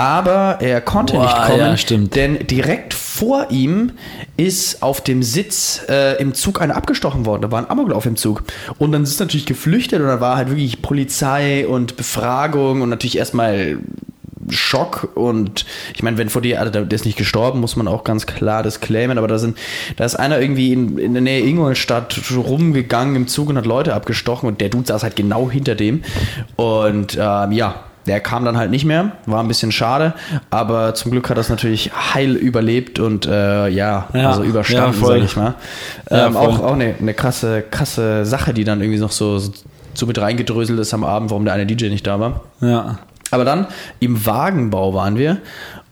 [0.01, 2.17] aber er konnte Boah, nicht kommen, ja, stimmt.
[2.17, 3.93] denn direkt vor ihm
[4.39, 7.43] ist auf dem Sitz äh, im Zug einer abgestochen worden.
[7.43, 8.45] Da war ein Amoklauf im Zug.
[8.79, 13.19] Und dann ist natürlich geflüchtet und dann war halt wirklich Polizei und Befragung und natürlich
[13.19, 13.77] erstmal
[14.49, 18.03] Schock und ich meine, wenn vor dir, also der ist nicht gestorben, muss man auch
[18.03, 19.59] ganz klar das claimen, aber da sind,
[19.97, 23.95] da ist einer irgendwie in, in der Nähe Ingolstadt rumgegangen im Zug und hat Leute
[23.95, 26.03] abgestochen und der Dude saß halt genau hinter dem
[26.57, 30.15] und ähm, ja, der kam dann halt nicht mehr, war ein bisschen schade,
[30.51, 35.07] aber zum Glück hat es natürlich heil überlebt und äh, ja, Ja, also überstanden, ja,
[35.07, 35.55] sag ich mal.
[36.11, 39.41] Ja, ähm, auch auch eine, eine krasse, krasse Sache, die dann irgendwie noch so,
[39.95, 42.41] so mit reingedröselt ist am Abend, warum der eine DJ nicht da war.
[42.61, 42.99] Ja.
[43.31, 43.67] Aber dann
[44.01, 45.39] im Wagenbau waren wir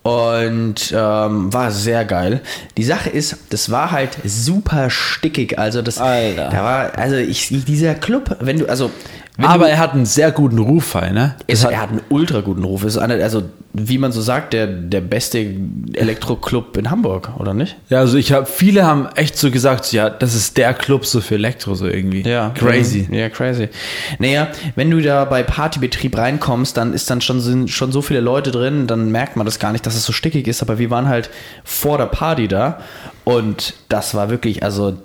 [0.02, 2.40] und ähm, war sehr geil.
[2.76, 5.58] Die Sache ist, das war halt super stickig.
[5.58, 6.48] Also das, Alter.
[6.50, 8.90] da war, also ich, dieser Club, wenn du, also
[9.38, 11.36] wenn Aber er hat einen sehr guten Ruf, halt, ne?
[11.46, 12.82] es, er hat einen ultra guten Ruf.
[12.82, 15.54] Es ist einer, also wie man so sagt, der, der beste
[15.92, 17.76] Elektroclub in Hamburg, oder nicht?
[17.88, 21.20] Ja, also ich habe, viele haben echt so gesagt, ja, das ist der Club so
[21.20, 22.28] für Elektro, so irgendwie.
[22.50, 23.06] Crazy.
[23.08, 23.14] Mhm.
[23.14, 23.68] Ja, crazy.
[24.18, 28.20] Naja, wenn du da bei Partybetrieb reinkommst, dann ist dann schon, sind schon so viele
[28.20, 30.90] Leute drin, dann merkt man das gar nicht, dass es so stickig ist, aber wir
[30.90, 31.30] waren halt
[31.62, 32.80] vor der Party da
[33.22, 34.96] und das war wirklich, also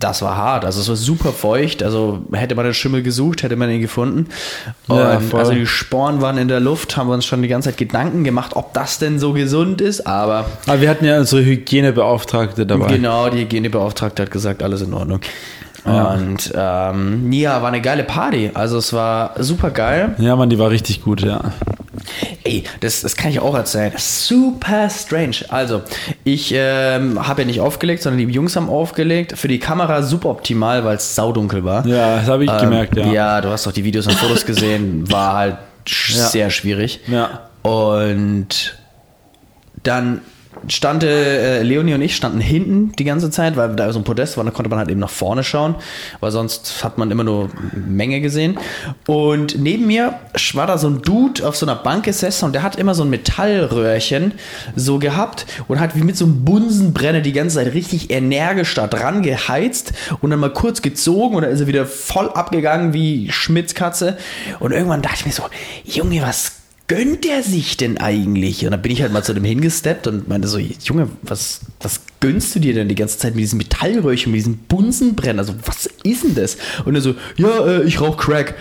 [0.00, 0.64] das war hart.
[0.64, 1.82] Also es war super feucht.
[1.82, 4.26] Also hätte man den Schimmel gesucht, hätte man ihn gefunden.
[4.88, 7.68] Und Ja, also die Sporen waren in der Luft, haben wir uns schon die ganze
[7.68, 10.06] Zeit Gedanken gemacht, ob das denn so gesund ist.
[10.06, 12.88] Aber Aber wir hatten ja unsere Hygienebeauftragte dabei.
[12.88, 15.20] Genau, die Hygienebeauftragte hat gesagt, alles in Ordnung.
[15.84, 18.50] Und ähm, ja, war eine geile Party.
[18.52, 20.14] Also es war super geil.
[20.18, 21.52] Ja, Mann, die war richtig gut, ja.
[22.44, 23.92] Ey, das, das kann ich auch erzählen.
[23.96, 25.36] Super strange.
[25.48, 25.82] Also,
[26.24, 29.36] ich ähm, habe ja nicht aufgelegt, sondern die Jungs haben aufgelegt.
[29.38, 31.86] Für die Kamera super optimal, weil es saudunkel war.
[31.86, 33.06] Ja, das habe ich gemerkt, ja.
[33.06, 35.10] Ja, du hast doch die Videos und Fotos gesehen.
[35.10, 36.26] War halt Ja.
[36.26, 37.00] sehr schwierig.
[37.08, 37.40] Ja.
[37.62, 38.76] Und
[39.82, 40.20] dann
[40.68, 44.36] stand äh, Leonie und ich standen hinten die ganze Zeit, weil da so ein Podest
[44.36, 45.74] war, da konnte man halt eben nach vorne schauen,
[46.20, 48.58] weil sonst hat man immer nur Menge gesehen.
[49.06, 50.14] Und neben mir
[50.54, 53.02] war da so ein Dude auf so einer Bank gesessen und der hat immer so
[53.02, 54.34] ein Metallröhrchen
[54.76, 58.86] so gehabt und hat wie mit so einem Bunsenbrenner die ganze Zeit richtig energisch da
[58.86, 63.30] dran geheizt und dann mal kurz gezogen und dann ist er wieder voll abgegangen wie
[63.30, 64.16] Schmitz Katze.
[64.58, 65.44] Und irgendwann dachte ich mir so,
[65.84, 66.59] Junge, was
[66.90, 68.64] gönnt der sich denn eigentlich?
[68.64, 72.00] Und dann bin ich halt mal zu dem hingesteppt und meinte so, Junge, was, was
[72.18, 75.38] gönnst du dir denn die ganze Zeit mit diesem Metallröhrchen, mit diesem Bunsenbrenner?
[75.38, 76.56] Also, was ist denn das?
[76.84, 78.56] Und er so, ja, äh, ich rauch Crack.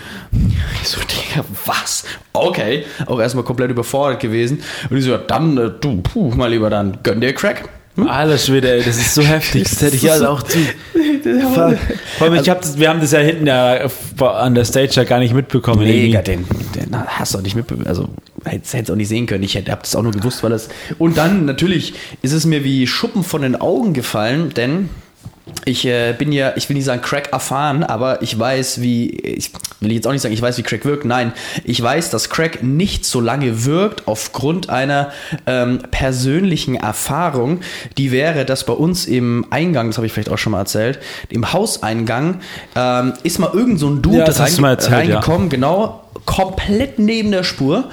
[0.83, 2.03] Ich so, Digga, was?
[2.33, 2.83] Okay.
[3.07, 4.61] Auch erstmal komplett überfordert gewesen.
[4.91, 7.67] Und ich so, dann, äh, du, puh, mal lieber dann, gönn dir Crack.
[8.07, 9.63] Alles wieder, ey, das ist so heftig.
[9.63, 10.57] Das hätte ich Das halt auch zu.
[12.17, 15.03] Vor allem, ich hab das, wir haben das ja hinten ja an der Stage ja
[15.03, 15.83] gar nicht mitbekommen.
[15.83, 17.87] Mega, den, den hast du auch nicht mitbekommen.
[17.87, 18.09] Also,
[18.45, 19.43] hättest hättest auch nicht sehen können.
[19.43, 20.69] Ich hätte hab das auch nur gewusst, weil es.
[20.97, 24.89] Und dann, natürlich, ist es mir wie Schuppen von den Augen gefallen, denn.
[25.69, 29.51] Ich äh, bin ja, ich will nicht sagen Crack erfahren, aber ich weiß, wie, ich
[29.79, 31.05] will jetzt auch nicht sagen, ich weiß, wie Crack wirkt.
[31.05, 31.31] Nein,
[31.63, 35.11] ich weiß, dass Crack nicht so lange wirkt aufgrund einer
[35.45, 37.59] ähm, persönlichen Erfahrung.
[37.99, 40.99] Die wäre, dass bei uns im Eingang, das habe ich vielleicht auch schon mal erzählt,
[41.29, 42.39] im Hauseingang
[42.75, 44.25] ähm, ist mal irgend so ein Dude Ja,
[44.59, 44.97] mal erzählt, ja.
[44.97, 47.85] reingekommen, genau, komplett neben der Spur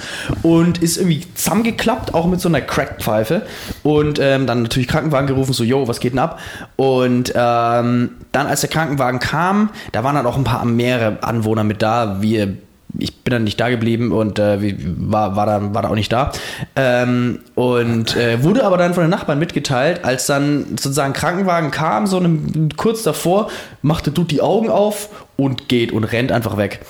[0.43, 3.47] und ist irgendwie zusammengeklappt, auch mit so einer Crackpfeife.
[3.83, 6.39] Und ähm, dann natürlich Krankenwagen gerufen, so, yo, was geht denn ab?
[6.77, 11.65] Und ähm, dann, als der Krankenwagen kam, da waren dann auch ein paar mehrere Anwohner
[11.65, 12.21] mit da.
[12.21, 12.59] Wir,
[12.99, 16.13] ich bin dann nicht da geblieben und äh, war, war, da, war da auch nicht
[16.13, 16.31] da.
[16.77, 22.07] Ähm, und äh, wurde aber dann von den Nachbarn mitgeteilt, als dann sozusagen Krankenwagen kam,
[22.07, 23.49] so einem, kurz davor,
[23.81, 26.81] machte Dude die Augen auf und geht und rennt einfach weg.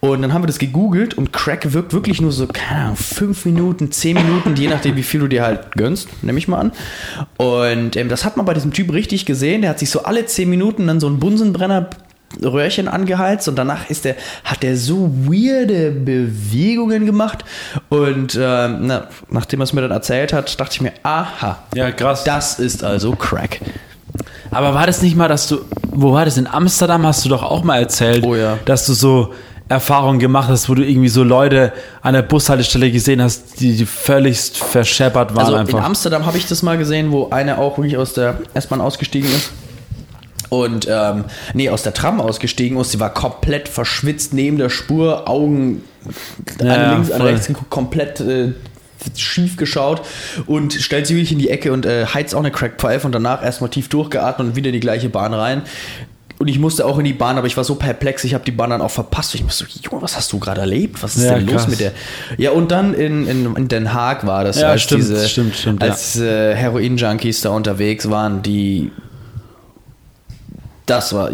[0.00, 3.44] Und dann haben wir das gegoogelt und Crack wirkt wirklich nur so, keine Ahnung, fünf
[3.44, 6.72] Minuten, zehn Minuten, je nachdem, wie viel du dir halt gönnst, nehme ich mal an.
[7.36, 9.62] Und ähm, das hat man bei diesem Typ richtig gesehen.
[9.62, 11.90] Der hat sich so alle zehn Minuten dann so einen Bunsenbrenner
[12.42, 17.44] Röhrchen angeheizt und danach ist der, hat der so weirde Bewegungen gemacht
[17.88, 21.92] und ähm, na, nachdem er es mir dann erzählt hat, dachte ich mir, aha, Ja,
[21.92, 22.24] krass.
[22.24, 23.60] das ist also Crack.
[24.50, 25.58] Aber war das nicht mal, dass du,
[25.90, 26.36] wo war das?
[26.38, 28.58] In Amsterdam hast du doch auch mal erzählt, Oh ja.
[28.64, 29.32] dass du so
[29.68, 33.86] Erfahrungen gemacht hast, wo du irgendwie so Leute an der Bushaltestelle gesehen hast, die, die
[33.86, 35.82] völligst verscheppert waren Also in einfach.
[35.84, 39.50] Amsterdam habe ich das mal gesehen, wo eine auch wirklich aus der S-Bahn ausgestiegen ist.
[40.48, 41.24] Und, ähm,
[41.54, 42.92] nee, aus der Tram ausgestiegen ist.
[42.92, 45.82] Sie war komplett verschwitzt neben der Spur, Augen
[46.60, 47.22] Ja, ja, links, voll.
[47.22, 48.52] rechts komplett äh,
[49.16, 50.02] schief geschaut
[50.46, 53.42] und stellt sich wirklich in die Ecke und äh, heizt auch eine Crackpfeife und danach
[53.44, 55.62] erstmal tief durchgeatmet und wieder in die gleiche Bahn rein.
[56.38, 58.50] Und ich musste auch in die Bahn, aber ich war so perplex, ich habe die
[58.52, 59.34] Bahn dann auch verpasst.
[59.34, 61.02] Ich musste so, Junge, was hast du gerade erlebt?
[61.02, 61.68] Was ist Ja, denn los krass.
[61.68, 61.92] mit der?
[62.36, 65.56] Ja, und dann in, in, in Den Haag war das, Ja, als stimmt, diese, stimmt,
[65.56, 65.88] stimmt, ja.
[65.88, 68.90] als äh, Heroin-Junkies da unterwegs waren, die
[70.84, 71.30] das war,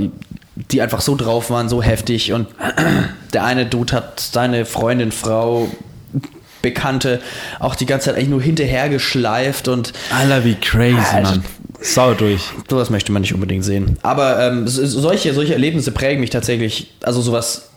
[0.70, 2.32] die einfach so drauf waren, so heftig.
[2.32, 2.46] Und
[3.32, 5.68] der eine Dude hat seine Freundin, Frau,
[6.62, 7.20] Bekannte
[7.58, 11.30] auch die ganze Zeit eigentlich nur hinterher geschleift und Alter, wie crazy, Alter.
[11.30, 11.44] Mann.
[11.80, 12.42] Sau durch.
[12.70, 13.98] sowas möchte man nicht unbedingt sehen.
[14.02, 17.68] Aber ähm, so- solche, solche Erlebnisse prägen mich tatsächlich, also sowas.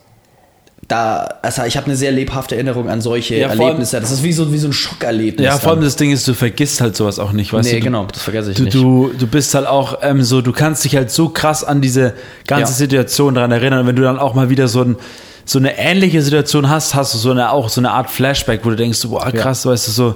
[0.88, 4.00] Da, also ich habe eine sehr lebhafte Erinnerung an solche Ja, Erlebnisse.
[4.00, 5.44] Das ist wie so, wie so ein Schockerlebnis.
[5.44, 5.86] Ja, vor allem dann.
[5.88, 7.80] das Ding ist, du vergisst halt sowas auch nicht, weißt Nee, du?
[7.80, 7.86] du?
[7.86, 8.76] genau, das vergesse ich Du, nicht.
[8.76, 12.14] du, du bist halt auch ähm, so, du kannst dich halt so krass an diese
[12.46, 12.78] ganze Ja.
[12.78, 13.80] Situation daran erinnern.
[13.80, 14.96] Und wenn du dann auch mal wieder so, ein,
[15.46, 18.72] so eine ähnliche Situation hast, hast du so eine, auch so eine Art Flashback, wo
[18.72, 20.16] du denkst, boah, krass, weißt du, so,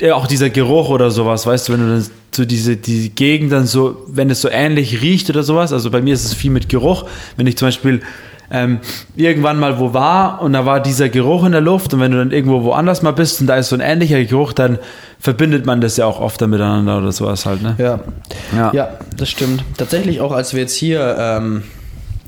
[0.00, 3.52] ja, auch dieser Geruch oder sowas, weißt du, wenn du dann so diese, die Gegend
[3.52, 6.50] dann so, wenn es so ähnlich riecht oder sowas, also bei mir ist es viel
[6.50, 7.04] mit Geruch,
[7.36, 8.00] wenn ich zum Beispiel
[8.52, 8.80] ähm,
[9.14, 12.18] irgendwann mal wo war und da war dieser Geruch in der Luft und wenn du
[12.18, 14.78] dann irgendwo woanders mal bist und da ist so ein ähnlicher Geruch, dann
[15.20, 17.76] verbindet man das ja auch oft dann miteinander oder sowas halt, ne?
[17.78, 18.00] Ja.
[18.56, 18.72] Ja.
[18.72, 19.62] ja, das stimmt.
[19.76, 21.62] Tatsächlich auch, als wir jetzt hier ähm,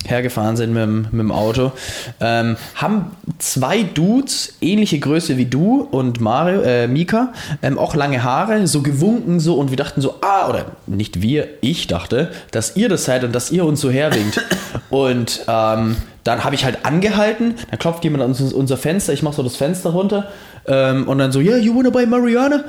[0.07, 1.73] hergefahren sind mit, dem- mit dem Auto,
[2.21, 8.23] ähm, haben zwei Dudes, ähnliche Größe wie du und Mario, äh, Mika, ähm, auch lange
[8.23, 12.77] Haare, so gewunken so und wir dachten so, ah, oder nicht wir, ich dachte, dass
[12.77, 14.41] ihr das seid und dass ihr uns so herwinkt.
[14.91, 19.23] und ähm, dann habe ich halt angehalten, dann klopft jemand an uns- unser Fenster, ich
[19.23, 20.29] mache so das Fenster runter
[20.67, 22.65] ähm, und dann so, yeah, you wanna buy Mariana?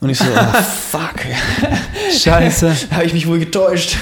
[0.00, 1.14] Und ich so, oh, fuck.
[2.10, 2.74] Scheiße.
[2.90, 3.96] habe ich mich wohl getäuscht.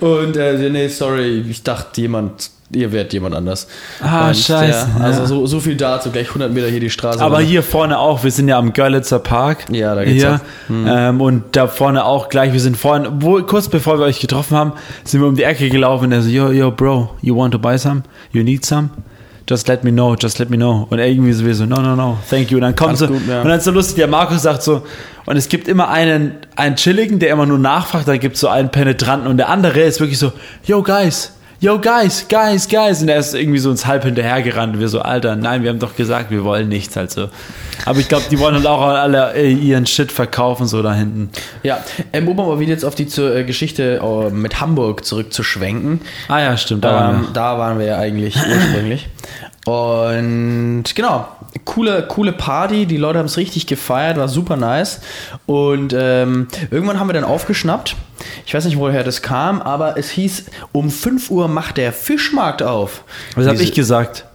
[0.00, 3.68] Und äh, nee, sorry, ich dachte, jemand ihr werdet jemand anders.
[4.00, 5.26] Ah, scheiße, Der, also ja.
[5.26, 7.20] so, so viel dazu, gleich 100 Meter hier die Straße.
[7.20, 7.48] Aber runter.
[7.48, 9.66] hier vorne auch, wir sind ja am Görlitzer Park.
[9.70, 10.40] Ja, da geht's hier.
[10.68, 10.86] Mhm.
[10.88, 14.56] Ähm, und da vorne auch gleich, wir sind vorhin, wo, kurz bevor wir euch getroffen
[14.56, 14.72] haben,
[15.04, 17.58] sind wir um die Ecke gelaufen und er so, yo, yo, bro, you want to
[17.58, 18.02] buy some?
[18.32, 18.90] You need some?
[19.48, 20.88] Just let me know, just let me know.
[20.90, 22.56] Und irgendwie so, no, no, no, thank you.
[22.56, 23.42] Und dann kommt so, gut, ja.
[23.42, 24.82] und dann ist so lustig, der Markus sagt so,
[25.24, 28.48] und es gibt immer einen, einen Chilligen, der immer nur nachfragt, dann gibt es so
[28.48, 30.32] einen Penetranten und der andere ist wirklich so,
[30.64, 33.02] yo, guys, yo, guys, guys, guys.
[33.02, 35.78] Und er ist irgendwie so uns halb hinterhergerannt und wir so, Alter, nein, wir haben
[35.78, 37.28] doch gesagt, wir wollen nichts, halt so.
[37.84, 41.30] Aber ich glaube, die wollen halt auch alle äh, ihren Shit verkaufen, so da hinten.
[41.62, 41.78] Ja,
[42.12, 46.00] ähm, um aber wieder jetzt auf die zur, äh, Geschichte äh, mit Hamburg zurückzuschwenken.
[46.28, 47.28] Ah ja, stimmt, da waren Ähm, wir.
[47.32, 49.08] da waren wir ja eigentlich ursprünglich.
[49.66, 51.26] Und genau,
[51.64, 52.86] coole, coole Party.
[52.86, 55.00] Die Leute haben es richtig gefeiert, war super nice.
[55.46, 57.96] Und ähm, irgendwann haben wir dann aufgeschnappt.
[58.46, 62.62] Ich weiß nicht, woher das kam, aber es hieß, um 5 Uhr macht der Fischmarkt
[62.62, 63.04] auf.
[63.34, 64.26] Das habe ich gesagt.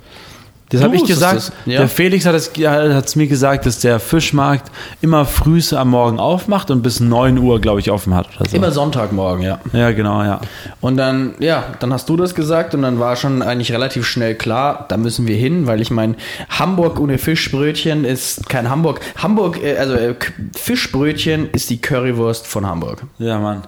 [0.71, 1.38] Das habe ich gesagt.
[1.38, 1.79] es, ja.
[1.79, 6.81] Der Felix hat es mir gesagt, dass der Fischmarkt immer früh am Morgen aufmacht und
[6.81, 8.27] bis 9 Uhr, glaube ich, offen hat.
[8.49, 8.55] So.
[8.55, 9.60] Immer Sonntagmorgen, ja.
[9.73, 10.41] Ja, genau, ja.
[10.79, 14.36] Und dann, ja, dann hast du das gesagt und dann war schon eigentlich relativ schnell
[14.36, 16.15] klar, da müssen wir hin, weil ich meine,
[16.49, 19.01] Hamburg ohne Fischbrötchen ist kein Hamburg.
[19.17, 20.15] Hamburg, äh, also äh,
[20.55, 23.03] Fischbrötchen ist die Currywurst von Hamburg.
[23.19, 23.63] Ja, Mann.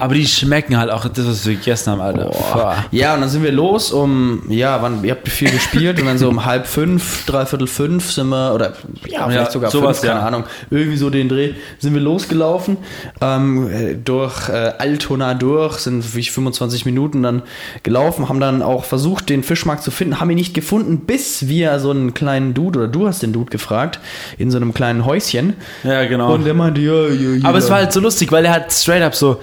[0.00, 2.26] Aber die schmecken halt auch das, was wir gegessen haben, Alter.
[2.26, 2.84] Boah.
[2.92, 6.18] Ja, und dann sind wir los um, ja, wann, ihr habt viel gespielt und dann
[6.18, 8.74] so um halb fünf, dreiviertel fünf sind wir, oder
[9.06, 10.26] ja, vielleicht Ja, sogar sowas, fünf, keine ja.
[10.26, 12.76] Ahnung, irgendwie so den Dreh, sind wir losgelaufen,
[13.20, 17.42] ähm, äh, durch äh, Altona durch, sind wie 25 Minuten dann
[17.82, 21.80] gelaufen, haben dann auch versucht, den Fischmarkt zu finden, haben ihn nicht gefunden, bis wir
[21.80, 23.98] so einen kleinen Dude, oder du hast den Dude gefragt,
[24.38, 25.54] in so einem kleinen Häuschen.
[25.82, 26.34] Ja, genau.
[26.34, 27.48] Und der meinte, ja, ja, ja.
[27.48, 29.40] Aber es war halt so lustig, weil er hat straight up so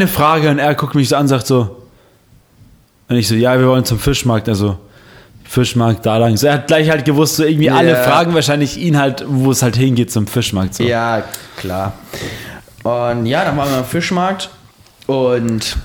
[0.00, 1.82] eine Frage und er guckt mich so an und sagt so,
[3.08, 4.78] und ich so, ja, wir wollen zum Fischmarkt, also
[5.44, 6.36] Fischmarkt da lang.
[6.36, 8.02] So, er hat gleich halt gewusst, so irgendwie alle Ja.
[8.02, 10.74] fragen wahrscheinlich ihn halt, wo es halt hingeht zum Fischmarkt.
[10.74, 10.84] So.
[10.84, 11.22] Ja,
[11.56, 11.94] klar.
[12.82, 14.50] Und ja, dann waren wir am Fischmarkt
[15.06, 15.76] und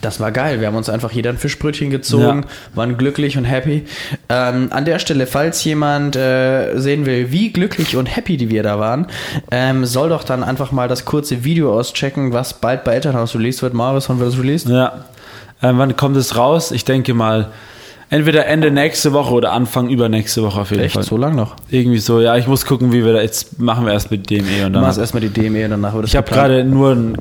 [0.00, 0.60] das war geil.
[0.60, 3.84] Wir haben uns einfach jeder ein Fischbrötchen gezogen, waren glücklich und happy.
[4.28, 8.62] Ähm, an der Stelle, falls jemand äh, sehen will, wie glücklich und happy die wir
[8.62, 9.06] da waren,
[9.50, 13.62] ähm, soll doch dann einfach mal das kurze Video auschecken, was bald bei Elternhaus released
[13.62, 13.74] wird.
[13.74, 14.68] Marius, wann wird das released?
[14.68, 15.04] Ja.
[15.62, 16.70] Ähm, wann kommt es raus?
[16.70, 17.48] Ich denke mal,
[18.12, 21.02] entweder Ende nächste Woche oder Anfang übernächste Woche auf jeden Fall.
[21.02, 21.56] so lang noch?
[21.70, 24.38] Irgendwie so, ja, ich muss gucken, wie wir da jetzt machen wir erst mit DME
[24.40, 24.82] und Du dann.
[24.82, 27.16] machst erstmal die DME und danach wird Ich habe gerade nur einen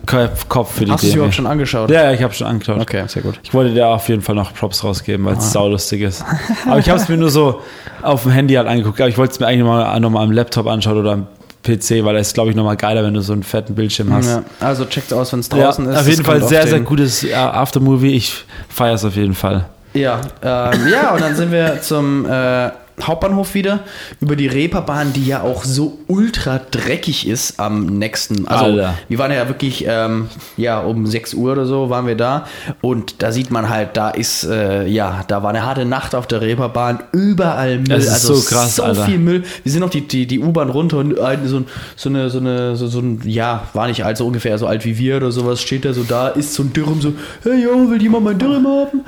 [0.50, 1.18] Kopf für die Hast du es DME.
[1.18, 1.90] überhaupt schon angeschaut?
[1.90, 2.80] Ja, ja, ich habe schon angeschaut.
[2.82, 3.40] Okay, sehr gut.
[3.44, 6.24] Ich wollte dir auf jeden Fall noch Props rausgeben, weil es saulustig ist.
[6.68, 7.62] Aber ich habe es mir nur so
[8.02, 9.00] auf dem Handy halt angeguckt.
[9.02, 11.28] Aber ich wollte es mir eigentlich mal nochmal am Laptop anschauen oder am
[11.64, 14.28] PC, weil es ist, glaube ich, nochmal geiler, wenn du so einen fetten Bildschirm hast.
[14.28, 15.92] Ja, also checkt aus, wenn es Ja, draußen ist.
[15.92, 18.14] auf Das jeden Fall sehr, sehr gutes äh, Aftermovie.
[18.16, 19.66] Ich feiere es auf jeden Fall.
[19.94, 22.70] Ja, ähm, ja, und dann sind wir zum äh,
[23.08, 23.80] Hauptbahnhof wieder
[24.20, 28.48] über die Reeperbahn, die ja auch so ultra dreckig ist am nächsten.
[28.48, 28.94] Also Alter.
[29.08, 32.46] wir waren ja wirklich, ähm, ja, um 6 Uhr oder so waren wir da
[32.82, 36.28] und da sieht man halt, da ist, äh, ja, da war eine harte Nacht auf
[36.28, 37.88] der Reeperbahn, überall Müll.
[37.88, 39.06] Das ist also so krass, so Alter.
[39.06, 39.44] viel Müll.
[39.64, 41.64] Wir sind noch die, die, die U-Bahn runter und so,
[41.96, 44.86] so eine, so eine, so, so ein, ja, war nicht alt, so ungefähr so alt
[44.86, 47.90] wie wir oder sowas, steht da so da, ist so ein Dürüm so, hey yo,
[47.90, 49.02] will jemand mein Dürüm haben?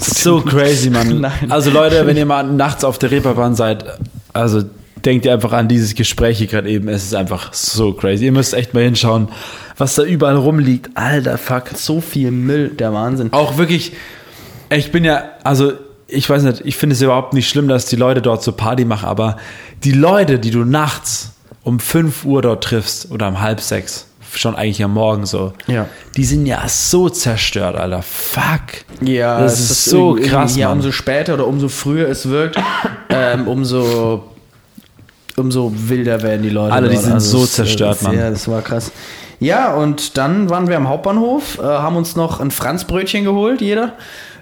[0.00, 1.20] So crazy, Mann.
[1.20, 1.50] Nein.
[1.50, 3.84] Also Leute, wenn ihr mal nachts auf der Reeperbahn seid,
[4.32, 4.62] also
[5.04, 6.88] denkt ihr einfach an dieses Gespräch hier gerade eben.
[6.88, 8.24] Es ist einfach so crazy.
[8.24, 9.28] Ihr müsst echt mal hinschauen,
[9.76, 10.90] was da überall rumliegt.
[10.94, 11.70] Alter, fuck.
[11.74, 13.32] So viel Müll, der Wahnsinn.
[13.32, 13.92] Auch wirklich,
[14.70, 15.72] ich bin ja, also
[16.06, 18.84] ich weiß nicht, ich finde es überhaupt nicht schlimm, dass die Leute dort so Party
[18.84, 19.38] machen, aber
[19.82, 21.32] die Leute, die du nachts
[21.64, 25.86] um 5 Uhr dort triffst oder um halb sechs, schon eigentlich am Morgen so, Ja.
[26.16, 28.02] die sind ja so zerstört, Alter.
[28.02, 28.84] Fuck.
[29.02, 32.56] Ja, das ist so irgendwie- krass, Ja, umso später oder umso früher es wirkt,
[33.10, 34.24] ähm, umso,
[35.36, 36.72] umso wilder werden die Leute.
[36.74, 38.16] Alle, die sind so es, äh, zerstört, das, Mann.
[38.18, 38.90] Ja, das war krass.
[39.40, 43.94] Ja, und dann waren wir am Hauptbahnhof, äh, haben uns noch ein Franzbrötchen geholt, jeder,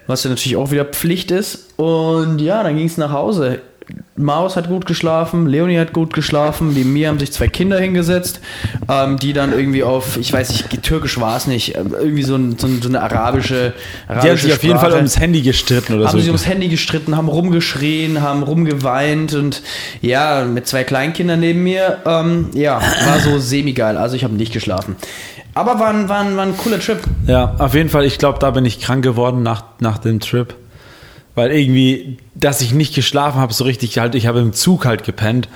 [0.06, 1.68] was ja natürlich auch wieder Pflicht ist.
[1.78, 3.60] Und ja, dann ging es nach Hause.
[4.22, 8.40] Maus hat gut geschlafen, Leonie hat gut geschlafen, neben mir haben sich zwei Kinder hingesetzt,
[8.88, 12.36] ähm, die dann irgendwie auf, ich weiß nicht, türkisch war es nicht, ähm, irgendwie so,
[12.36, 13.72] ein, so, ein, so eine arabische,
[14.08, 16.18] arabische Die haben sich auf jeden Fall ums Handy gestritten oder haben so.
[16.18, 19.62] sich ums Handy gestritten, haben rumgeschrien, haben rumgeweint und
[20.00, 23.96] ja, mit zwei Kleinkindern neben mir, ähm, ja, war so semi-geil.
[23.96, 24.96] Also ich habe nicht geschlafen.
[25.54, 27.00] Aber war ein, war, ein, war ein cooler Trip.
[27.26, 28.04] Ja, auf jeden Fall.
[28.04, 30.54] Ich glaube, da bin ich krank geworden nach, nach dem Trip.
[31.34, 35.04] Weil irgendwie, dass ich nicht geschlafen habe, so richtig halt, ich habe im Zug halt
[35.04, 35.48] gepennt.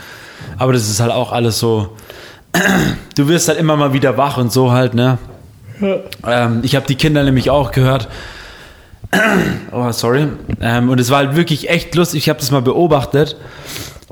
[0.57, 1.97] Aber das ist halt auch alles so.
[3.17, 5.19] Du wirst halt immer mal wieder wach und so halt, ne?
[5.81, 8.09] Ähm, ich habe die Kinder nämlich auch gehört.
[9.73, 10.29] oh, sorry.
[10.61, 12.25] Ähm, und es war halt wirklich echt lustig.
[12.25, 13.37] Ich habe das mal beobachtet.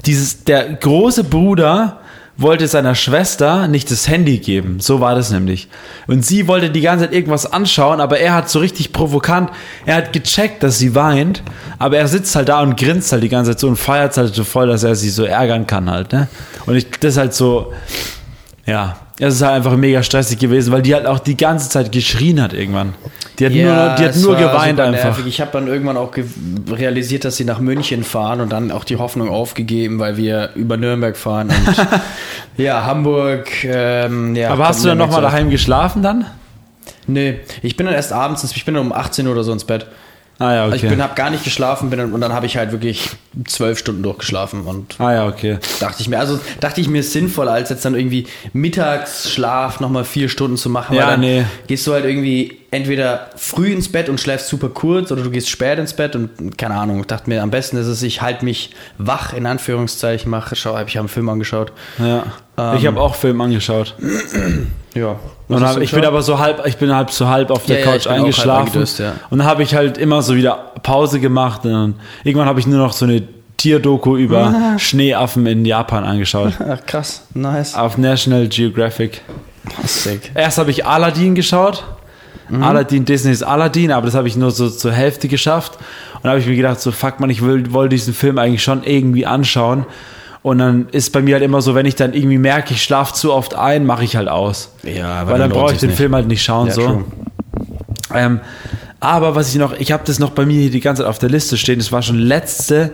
[0.07, 2.02] Dieses, der große Bruder
[2.37, 4.81] wollte seiner Schwester nicht das Handy geben.
[4.81, 5.68] So war das nämlich.
[6.07, 9.51] Und sie wollte die ganze Zeit irgendwas anschauen, aber er hat so richtig provokant,
[9.87, 11.42] er hat gecheckt, dass sie weint,
[11.79, 14.35] aber er sitzt halt da und grinst halt die ganze Zeit so und feiert halt
[14.35, 16.29] so voll, dass er sie so ärgern kann halt, ne?
[16.66, 17.73] Und ich, das ist halt so,
[18.66, 18.97] ja,
[19.28, 22.40] es ist halt einfach mega stressig gewesen, weil die halt auch die ganze Zeit geschrien
[22.42, 22.94] hat irgendwann.
[23.38, 25.04] Die hat Ja, nur, die hat nur geweint einfach.
[25.04, 25.26] nervig.
[25.26, 26.12] Ich habe dann irgendwann auch
[26.70, 30.76] realisiert, dass sie nach München fahren und dann auch die Hoffnung aufgegeben, weil wir über
[30.76, 31.87] Nürnberg fahren und
[32.62, 33.48] ja, Hamburg.
[33.64, 36.26] Ähm, ja, Aber hast du dann nochmal daheim geschlafen dann?
[37.06, 39.64] Nee, ich bin dann erst abends, ich bin dann um 18 Uhr oder so ins
[39.64, 39.87] Bett.
[40.38, 40.77] Ah ja, okay.
[40.77, 43.11] Ich bin, habe gar nicht geschlafen bin und dann habe ich halt wirklich
[43.47, 45.59] zwölf Stunden durchgeschlafen und ah ja, okay.
[45.79, 50.05] dachte ich mir, also dachte ich mir ist sinnvoller, als jetzt dann irgendwie Mittagsschlaf nochmal
[50.05, 50.97] vier Stunden zu machen.
[50.97, 51.45] Ja, nee.
[51.66, 55.48] gehst du halt irgendwie entweder früh ins Bett und schläfst super kurz oder du gehst
[55.48, 57.00] spät ins Bett und keine Ahnung.
[57.00, 60.76] Ich dachte mir, am besten ist es, ich halte mich wach, in Anführungszeichen, mache, schau,
[60.76, 61.70] hab ich habe einen Film angeschaut.
[61.98, 62.24] Ja.
[62.56, 63.94] Ähm, ich habe auch Film angeschaut.
[64.94, 65.16] Ja.
[65.48, 67.87] Und hab, ich bin aber so halb, ich bin halb so halb auf der Ja,
[67.87, 68.66] ja, Couch halb eingeschlafen.
[68.66, 69.14] eingedöst, ja.
[69.30, 71.64] Und dann habe ich halt immer so wieder Pause gemacht.
[71.64, 73.22] Und dann, irgendwann habe ich nur noch so eine
[73.56, 76.52] Tierdoku über Schneeaffen in Japan angeschaut.
[76.68, 77.74] Ach, krass, nice.
[77.74, 79.22] auf National Geographic.
[79.87, 80.30] Sick.
[80.35, 81.82] Erst habe ich Aladdin geschaut.
[82.53, 82.62] Mhm.
[82.62, 85.79] Aladdin, Disneys Aladdin, aber das habe ich nur so zur Hälfte geschafft.
[86.17, 88.62] Und da habe ich mir gedacht, so fuck man, ich will, wollte diesen Film eigentlich
[88.62, 89.87] schon irgendwie anschauen.
[90.43, 93.15] Und dann ist bei mir halt immer so, wenn ich dann irgendwie merke, ich schlafe
[93.15, 94.71] zu oft ein, mache ich halt aus.
[94.83, 95.97] Ja, Weil dann brauche ich den nicht.
[95.97, 96.67] Film halt nicht schauen.
[96.67, 97.05] Ja, so.
[98.15, 98.41] Ähm,
[99.01, 101.19] aber was ich noch, ich habe das noch bei mir hier die ganze Zeit auf
[101.19, 101.79] der Liste stehen.
[101.79, 102.93] Das war schon letzte,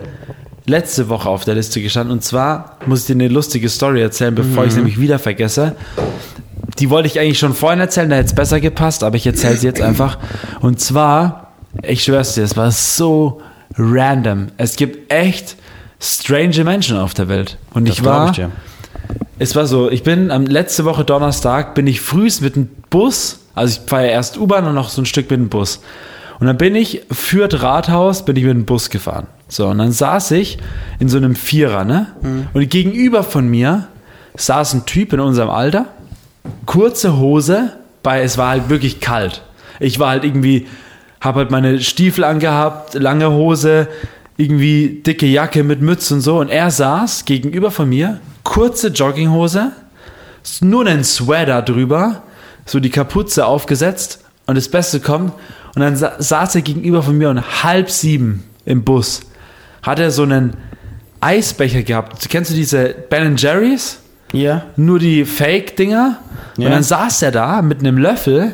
[0.67, 2.13] letzte Woche auf der Liste gestanden.
[2.13, 5.75] Und zwar muss ich dir eine lustige Story erzählen, bevor ich es nämlich wieder vergesse.
[6.79, 9.57] Die wollte ich eigentlich schon vorhin erzählen, da hätte es besser gepasst, aber ich erzähle
[9.57, 10.17] sie jetzt einfach.
[10.61, 11.51] Und zwar,
[11.83, 13.41] ich schwör's dir, es war so
[13.77, 14.47] random.
[14.57, 15.55] Es gibt echt
[15.99, 17.57] strange Menschen auf der Welt.
[17.73, 18.45] Und ich glaub war, ich
[19.39, 23.39] es war so, ich bin am letzte Woche Donnerstag, bin ich frühst mit dem Bus,
[23.55, 25.81] also ich fahre ja erst U-Bahn und noch so ein Stück mit dem Bus.
[26.39, 29.27] Und dann bin ich für das Rathaus, bin ich mit dem Bus gefahren.
[29.47, 30.57] So, und dann saß ich
[30.99, 32.07] in so einem Vierer, ne?
[32.53, 33.87] Und gegenüber von mir
[34.35, 35.87] saß ein Typ in unserem Alter,
[36.65, 39.41] kurze Hose, bei es war halt wirklich kalt.
[39.79, 40.67] Ich war halt irgendwie,
[41.21, 43.87] habe halt meine Stiefel angehabt, lange Hose,
[44.37, 46.39] irgendwie dicke Jacke mit Mütze und so.
[46.39, 49.71] Und er saß gegenüber von mir, kurze Jogginghose,
[50.61, 52.23] nur einen Sweater drüber,
[52.65, 54.23] so die Kapuze aufgesetzt.
[54.45, 55.33] Und das Beste kommt,
[55.75, 59.21] und dann sa saß er gegenüber von mir und halb sieben im Bus
[59.81, 60.53] hat er so einen
[61.21, 62.27] Eisbecher gehabt.
[62.29, 63.99] Kennst du diese Ben Jerry's?
[64.31, 64.63] Ja.
[64.75, 66.17] nur die Fake-Dinger.
[66.57, 66.65] Ja.
[66.65, 68.53] Und dann saß er da mit einem Löffel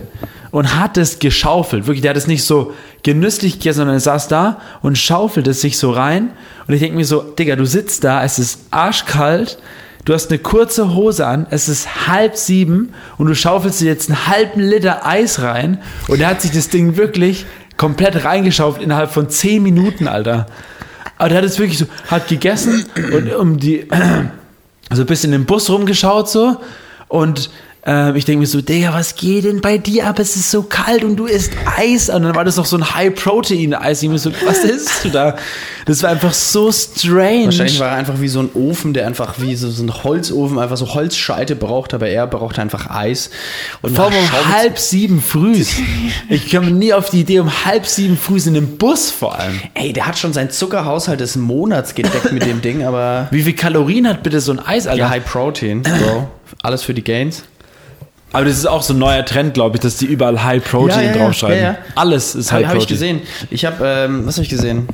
[0.52, 1.86] und hat es geschaufelt.
[1.86, 5.62] Wirklich, der hat es nicht so genüsslich gegessen, sondern er saß da und schaufelt es
[5.62, 6.30] sich so rein.
[6.68, 9.58] Und ich denke mir so, Digga, du sitzt da, es ist arschkalt,
[10.06, 14.10] du hast eine kurze Hose an, es ist halb sieben und du schaufelst dir jetzt
[14.10, 15.80] einen halben Liter Eis rein.
[16.08, 20.46] Und er hat sich das Ding wirklich komplett reingeschaufelt innerhalb von zehn Minuten, Alter.
[21.18, 23.88] Aber der hat es wirklich so, hat gegessen und um die,
[24.92, 26.58] so ein bisschen im Bus rumgeschaut so.
[27.08, 27.50] Und
[27.88, 30.18] äh, ich denke mir so, Digga, was geht denn bei dir ab?
[30.20, 32.10] Es ist so kalt und du isst Eis.
[32.10, 34.02] Und dann war das noch so ein High-Protein-Eis.
[34.02, 35.36] Ich mir so, was isst du da?
[35.86, 37.46] Das war einfach so strange.
[37.46, 40.58] Wahrscheinlich war er einfach wie so ein Ofen, der einfach wie so, so ein Holzofen,
[40.58, 43.30] einfach so Holzscheite braucht, aber er braucht einfach Eis.
[43.84, 45.64] Und Vor allem um halb sieben früh.
[46.30, 49.62] Ich komme nie auf die Idee, um halb sieben früh in einem Bus vor allem.
[49.76, 53.54] Ey, der hat schon seinen Zuckerhaushalt des Monats gedeckt mit dem Ding, aber Wie viel
[53.54, 55.00] Kalorien hat bitte so ein Eis, Alter?
[55.00, 56.28] ja, High Protein, Bro.
[56.64, 57.44] Alles für die Gains.
[58.36, 61.08] Aber das ist auch so ein neuer Trend, glaube ich, dass die überall High Protein
[61.08, 61.58] Ja, ja, draufschreiben.
[61.58, 61.78] Ja, ja.
[61.96, 62.96] Alles ist Habe High hab ich Protein.
[62.98, 63.22] gesehen.
[63.50, 64.88] Ich habe, ähm, was habe ich gesehen?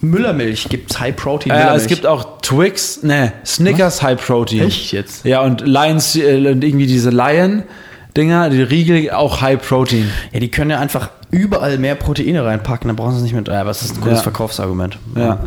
[0.00, 1.52] Müllermilch gibt's High Protein.
[1.52, 4.66] Ja, es gibt auch Twix, ne, Snickers High Protein.
[4.66, 5.24] Echt jetzt?
[5.24, 10.10] Ja, und Lions, äh, und irgendwie diese Lion-Dinger, die Riegel, auch High Protein.
[10.32, 13.48] Ja, die können ja einfach überall mehr Proteine reinpacken, dann brauchen sie es nicht mit.
[13.48, 14.22] Ja, aber das ist ein gutes Ja.
[14.22, 14.98] Verkaufsargument.
[15.16, 15.40] Ja.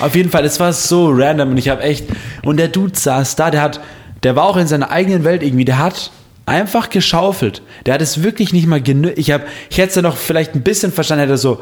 [0.00, 2.06] Auf jeden Fall, es war so random und ich habe echt.
[2.44, 3.80] Und der Dude saß da, der hat,
[4.24, 6.10] der war auch in seiner eigenen Welt irgendwie, der hat
[6.52, 7.62] einfach geschaufelt.
[7.86, 9.10] Der hat es wirklich nicht mal genü.
[9.16, 11.60] Ich habe, ich hätte es ja noch vielleicht ein bisschen verstanden, hätte er so,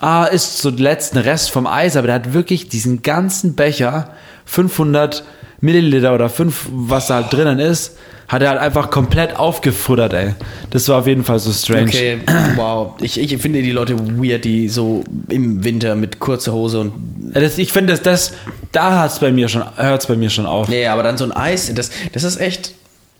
[0.00, 4.14] ah, ist so der letzte Rest vom Eis, aber der hat wirklich diesen ganzen Becher,
[4.46, 5.24] 500
[5.60, 10.34] Milliliter oder 5, was da halt drinnen ist, hat er halt einfach komplett aufgefuttert, ey.
[10.70, 11.88] Das war auf jeden Fall so strange.
[11.88, 12.18] Okay,
[12.56, 12.94] wow.
[13.02, 16.92] Ich, ich finde die Leute weird, die so im Winter mit kurzer Hose und.
[17.34, 18.32] Das, ich finde, das, das,
[18.72, 20.68] da hat's bei mir schon, hört's bei mir schon auf.
[20.68, 22.74] Nee, aber dann so ein Eis, das, das ist echt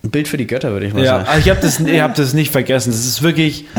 [0.04, 1.28] ein Bild für die Götter, würde ich mal Ja, sagen.
[1.28, 2.90] also ich habe das, ich hab das nicht vergessen.
[2.90, 3.66] Das ist wirklich.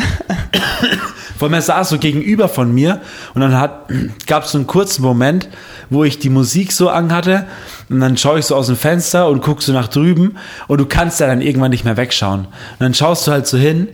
[1.38, 3.02] Vor allem er saß so gegenüber von mir
[3.34, 3.90] und dann hat,
[4.28, 5.50] gab es so einen kurzen Moment,
[5.90, 7.46] wo ich die Musik so anhatte
[7.90, 10.86] und dann schaue ich so aus dem Fenster und guckst so nach drüben und du
[10.86, 12.42] kannst ja dann irgendwann nicht mehr wegschauen.
[12.42, 12.48] Und
[12.80, 13.90] dann schaust du halt so hin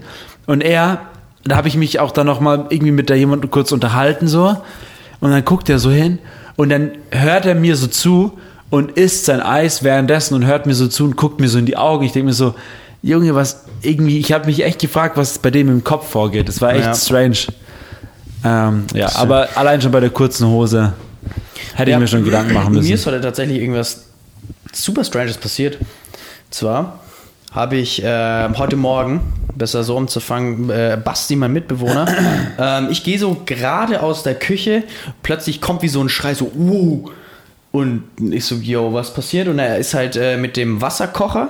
[0.45, 0.99] und er,
[1.43, 4.61] da habe ich mich auch dann nochmal irgendwie mit da jemandem kurz unterhalten so
[5.19, 6.19] und dann guckt er so hin
[6.55, 8.37] und dann hört er mir so zu
[8.69, 11.65] und isst sein Eis währenddessen und hört mir so zu und guckt mir so in
[11.65, 12.05] die Augen.
[12.05, 12.55] Ich denke mir so,
[13.01, 16.47] Junge, was irgendwie, ich habe mich echt gefragt, was bei dem im Kopf vorgeht.
[16.49, 16.95] Das war echt Ja.
[16.95, 17.37] strange.
[18.43, 20.93] Ähm, ja, aber allein schon bei der kurzen Hose
[21.75, 22.93] hätte ich mir schon Gedanken machen Mir müssen.
[22.93, 24.05] ist heute tatsächlich irgendwas
[24.71, 25.77] super Stranges passiert.
[26.49, 26.99] Zwar
[27.51, 29.21] habe ich äh, heute Morgen,
[29.55, 32.07] besser so umzufangen, äh, Basti, mein Mitbewohner,
[32.59, 34.83] ähm, ich gehe so gerade aus der Küche,
[35.23, 37.09] plötzlich kommt wie so ein Schrei, so, uh,
[37.71, 39.47] und ich so, yo, was passiert?
[39.47, 41.49] Und er ist halt äh, mit dem Wasserkocher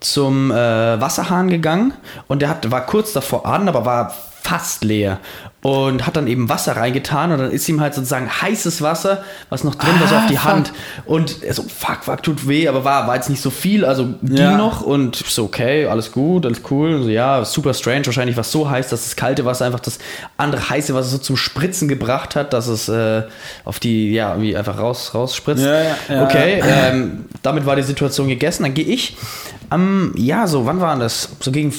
[0.00, 1.94] zum äh, Wasserhahn gegangen
[2.28, 5.20] und der hat, war kurz davor an, aber war fast leer
[5.64, 9.64] und hat dann eben Wasser reingetan und dann ist ihm halt sozusagen heißes Wasser, was
[9.64, 10.44] noch drin war, so Ah, auf die fuck.
[10.44, 10.72] Hand
[11.06, 14.08] und er so, fuck, fuck, tut weh, aber war, war jetzt nicht so viel, also
[14.22, 14.56] ging Ja.
[14.58, 18.68] noch und so, okay, alles gut, alles cool, so, ja, super strange, wahrscheinlich was so
[18.68, 19.98] heiß, dass das kalte Wasser einfach das
[20.36, 23.22] andere heiße Wasser so zum Spritzen gebracht hat, dass es äh,
[23.64, 25.64] auf die, ja, wie einfach raus, rausspritzt.
[25.64, 28.64] Ja, ja, ja, okay, ähm, damit war die Situation gegessen.
[28.64, 29.16] Dann gehe ich
[29.70, 31.30] am, ja, so, wann war das?
[31.40, 31.72] So gegen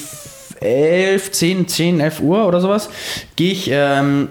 [0.60, 2.88] 11, 10, 10, 11 Uhr oder sowas,
[3.36, 4.28] gehe ich ähm,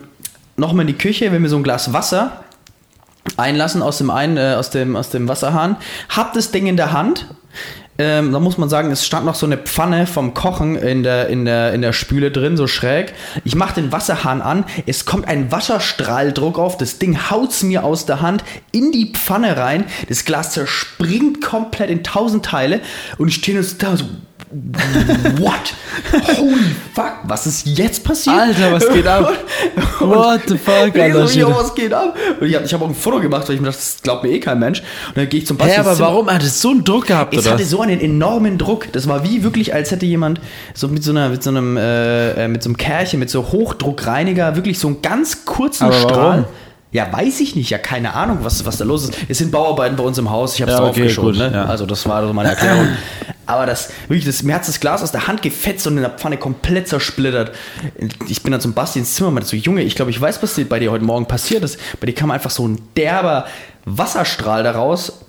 [0.57, 2.43] nochmal in die Küche, will mir so ein Glas Wasser
[3.37, 5.77] einlassen aus dem, ein, äh, aus dem, aus dem Wasserhahn,
[6.09, 7.27] hab das Ding in der Hand.
[7.97, 11.29] Ähm, da muss man sagen, es stand noch so eine Pfanne vom Kochen in der,
[11.29, 13.13] in der, in der Spüle drin, so schräg.
[13.45, 18.05] Ich mache den Wasserhahn an, es kommt ein Wasserstrahldruck auf, das Ding haut's mir aus
[18.05, 22.81] der Hand in die Pfanne rein, das Glas zerspringt komplett in tausend Teile.
[23.17, 24.05] Und ich stehe da so,
[25.39, 25.73] what?
[26.37, 28.35] Holy fuck, was ist jetzt passiert?
[28.35, 29.29] Alter, was geht ab?
[29.99, 32.15] Und- What the fuck, ich Alter, so, was geht ab?
[32.39, 34.23] Und ich habe ich hab auch ein Foto gemacht, weil ich mir dachte, das glaubt
[34.23, 34.81] mir eh kein Mensch.
[35.09, 35.79] Und dann gehe ich zum Hä, Basti.
[35.79, 36.07] aber Zimmer.
[36.09, 36.27] warum?
[36.27, 37.51] Er hatte so einen Druck gehabt, Es oder?
[37.53, 38.91] hatte so einen enormen Druck.
[38.91, 40.39] Das war wie wirklich, als hätte jemand
[40.73, 43.51] so mit so einer, mit so einem, äh, äh, mit so einem Kerlchen, mit so
[43.51, 46.15] Hochdruckreiniger, wirklich so einen ganz kurzen Aber Strahl.
[46.17, 46.45] warum?
[46.95, 47.69] Ja, weiß ich nicht.
[47.71, 49.13] Ja, keine Ahnung, was, was da los ist.
[49.27, 50.55] Es sind Bauarbeiten bei uns im Haus.
[50.55, 51.31] Ich habe es Ja, okay, geschoben.
[51.33, 51.51] gut, Ne?
[51.53, 51.65] ja.
[51.65, 52.87] Also das war so meine Erklärung.
[53.45, 56.11] Aber das, wirklich, das, mir hat das Glas aus der Hand gefetzt und in der
[56.11, 57.51] Pfanne komplett zersplittert.
[58.29, 60.41] Ich bin dann zum Basti ins Zimmer und meinte so, Junge, ich glaube, ich weiß,
[60.41, 61.77] was bei dir heute Morgen passiert ist.
[61.99, 63.45] Bei dir kam einfach so ein derber
[63.83, 65.19] Wasserstrahl daraus,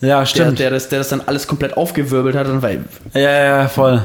[0.00, 0.58] ja, der, stimmt.
[0.58, 2.70] der, das, der das dann alles komplett aufgewirbelt hat und war
[3.14, 4.04] ja, ja, voll.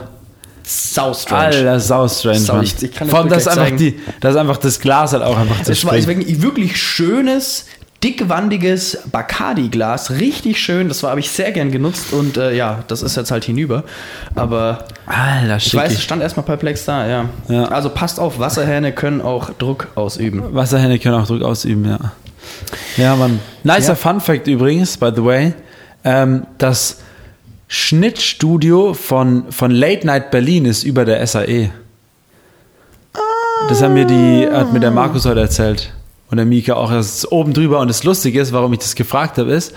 [0.94, 1.46] Sau strange.
[1.58, 3.78] Alter, sau strange, Sau, ich- ich kann das Vor allem, dass gleich einfach, zeigen.
[3.78, 7.66] die, dass einfach das Glas halt auch einfach Es war wirklich, wirklich schönes,
[8.04, 10.12] dickwandiges Bacardi-Glas.
[10.12, 10.88] Richtig schön.
[10.88, 13.84] Das war habe ich sehr gern genutzt und äh, ja, das ist jetzt halt hinüber.
[14.36, 16.04] Aber Alter, ich weiß, es schick.
[16.06, 17.26] stand erstmal perplex da, ja.
[17.48, 17.66] Ja.
[17.66, 20.44] Also passt auf, Wasserhähne können auch Druck ausüben.
[20.54, 22.00] Wasserhähne können auch Druck ausüben, ja.
[22.98, 23.40] Ja, Mann.
[23.64, 23.96] Nicer Ja.
[23.96, 25.54] Fun Fact übrigens, by the way.
[26.04, 26.98] Ähm, das
[27.74, 31.72] Schnittstudio von, von Late Night Berlin ist über der SAE.
[33.70, 35.94] Das haben mir die, hat mir der Markus heute erzählt.
[36.30, 36.92] Und der Mika auch.
[36.92, 37.80] Das ist oben drüber.
[37.80, 39.74] Und das Lustige ist, warum ich das gefragt habe, ist,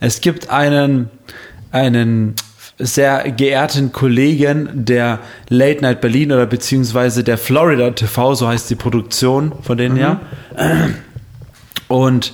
[0.00, 1.10] es gibt einen,
[1.70, 2.34] einen
[2.78, 5.18] sehr geehrten Kollegen der
[5.50, 10.22] Late Night Berlin oder beziehungsweise der Florida TV, so heißt die Produktion von denen ja.
[11.88, 12.32] Und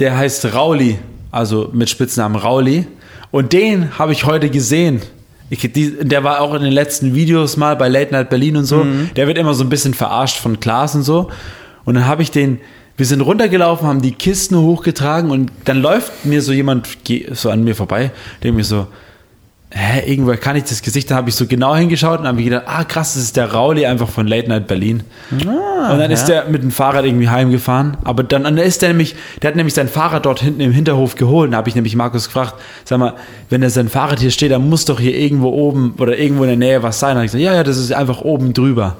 [0.00, 0.98] der heißt Rauli,
[1.30, 2.88] also mit Spitznamen Rauli.
[3.30, 5.02] Und den habe ich heute gesehen.
[5.50, 8.64] Ich, die, der war auch in den letzten Videos mal bei Late Night Berlin und
[8.64, 8.86] so.
[9.16, 11.30] Der wird immer so ein bisschen verarscht von Klaas und so.
[11.84, 12.60] Und dann habe ich den,
[12.96, 16.88] wir sind runtergelaufen, haben die Kisten hochgetragen und dann läuft mir so jemand
[17.32, 18.10] so an mir vorbei,
[18.42, 18.88] der mir so,
[19.70, 22.44] hä, irgendwoher kann ich das Gesicht, dann habe ich so genau hingeschaut und habe mir
[22.44, 25.02] gedacht, ah krass, das ist der Rauli einfach von Late Night Berlin.
[25.30, 29.14] und dann ist der mit dem Fahrrad irgendwie heimgefahren, aber dann, dann ist der nämlich,
[29.42, 32.26] der hat nämlich sein Fahrrad dort hinten im Hinterhof geholt, da habe ich nämlich Markus
[32.26, 32.54] gefragt,
[32.84, 33.14] sag mal,
[33.50, 36.48] wenn er sein Fahrrad hier steht, dann muss doch hier irgendwo oben oder irgendwo in
[36.48, 37.10] der Nähe was sein.
[37.10, 38.96] Da habe ich gesagt, ja, ja, das ist einfach oben drüber.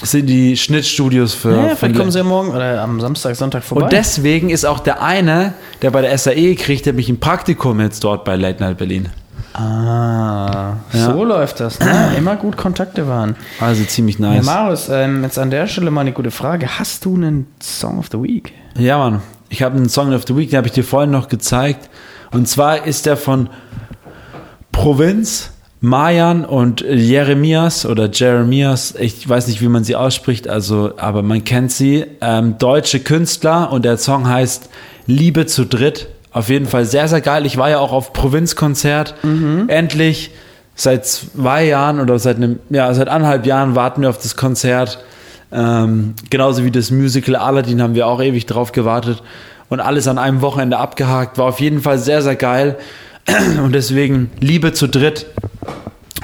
[0.00, 3.64] Das sind die Schnittstudios für, Ja, vielleicht kommen sie ja morgen oder am Samstag, Sonntag
[3.64, 3.84] vorbei.
[3.84, 8.04] und deswegen ist auch der eine, der bei der SAE kriegt, nämlich ein Praktikum jetzt
[8.04, 9.08] dort bei Late Night Berlin.
[9.58, 11.12] Ah, Ja.
[11.12, 11.78] so läuft das.
[11.80, 12.14] Ne?
[12.16, 13.36] Immer gut Kontakte waren.
[13.60, 14.46] Also ziemlich Ja, nice.
[14.46, 16.78] Marius, ähm, jetzt an der Stelle mal eine gute Frage.
[16.78, 18.52] Hast du einen Song of the Week?
[18.76, 19.22] Ja, Mann.
[19.48, 21.88] Ich habe einen Song of the Week, den habe ich dir vorhin noch gezeigt.
[22.30, 23.48] Und zwar ist der von
[24.72, 25.50] Provinz,
[25.80, 28.94] Mayan und Jeremias oder Jeremias.
[28.98, 32.04] Ich weiß nicht, wie man sie ausspricht, also, aber man kennt sie.
[32.20, 34.68] Ähm, deutsche Künstler und der Song heißt
[35.06, 36.08] Liebe zu dritt.
[36.38, 37.46] Auf jeden Fall sehr, sehr geil.
[37.46, 39.16] Ich war ja auch auf Provinzkonzert.
[39.68, 40.30] Endlich
[40.76, 45.02] seit zwei Jahren oder seit einem, ja, seit anderthalb Jahren warten wir auf das Konzert.
[45.50, 49.20] Ähm, genauso wie das Musical Aladdin haben wir auch ewig drauf gewartet
[49.68, 51.38] und alles an einem Wochenende abgehakt.
[51.38, 52.76] War auf jeden Fall sehr, sehr geil.
[53.60, 55.26] Und deswegen Liebe zu dritt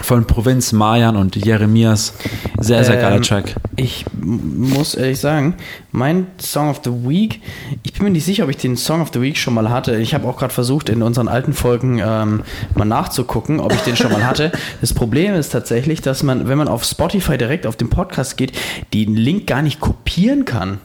[0.02, 2.14] von Provinz Mayan und Jeremias.
[2.58, 3.54] Sehr, sehr geiler Ähm, Track.
[3.76, 5.54] Ich muss ehrlich sagen,
[5.92, 7.40] mein Song of the Week,
[7.82, 9.96] ich bin mir nicht sicher, ob ich den Song of the Week schon mal hatte.
[9.96, 12.42] Ich habe auch gerade versucht, in unseren alten Folgen ähm,
[12.74, 14.52] mal nachzugucken, ob ich den schon mal hatte.
[14.80, 18.52] Das Problem ist tatsächlich, dass man, wenn man auf Spotify direkt auf den Podcast geht,
[18.92, 20.78] den Link gar nicht kopieren kann.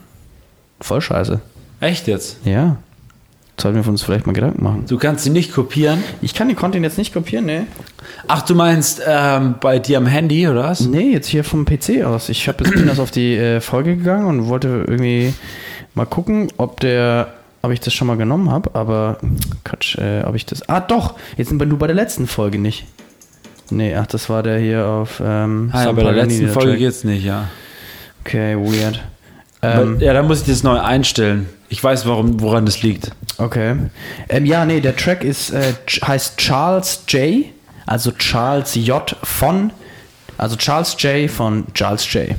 [0.80, 1.40] Voll scheiße.
[1.80, 2.38] Echt jetzt?
[2.44, 2.76] Ja.
[3.60, 4.84] Sollten wir uns vielleicht mal Gedanken machen.
[4.88, 6.02] Du kannst sie nicht kopieren.
[6.22, 7.66] Ich kann den Content jetzt nicht kopieren, ne?
[8.26, 10.80] Ach, du meinst ähm, bei dir am Handy oder was?
[10.80, 12.28] Nee, jetzt hier vom PC aus.
[12.28, 15.34] Ich hab, jetzt bin das auf die äh, Folge gegangen und wollte irgendwie
[15.94, 19.18] mal gucken, ob der, ob ich das schon mal genommen habe, aber
[19.64, 20.68] Quatsch, äh, ob ich das.
[20.68, 21.14] Ah, doch!
[21.36, 22.86] Jetzt sind wir nur bei der letzten Folge nicht.
[23.70, 25.22] Nee, ach, das war der hier auf.
[25.24, 27.48] Ähm, Ah, ja, bei der letzten Folge geht's nicht, ja.
[28.24, 29.00] Okay, weird.
[29.62, 31.48] Ähm, ja, dann muss ich das neu einstellen.
[31.68, 33.12] Ich weiß, warum, woran das liegt.
[33.38, 33.76] okay.
[34.28, 37.44] Ähm, ja, nee, der Track ist, äh, heißt Charles J.
[37.86, 39.16] Also Charles J.
[39.22, 39.72] von.
[40.38, 41.30] Also Charles J.
[41.30, 42.30] von Charles J.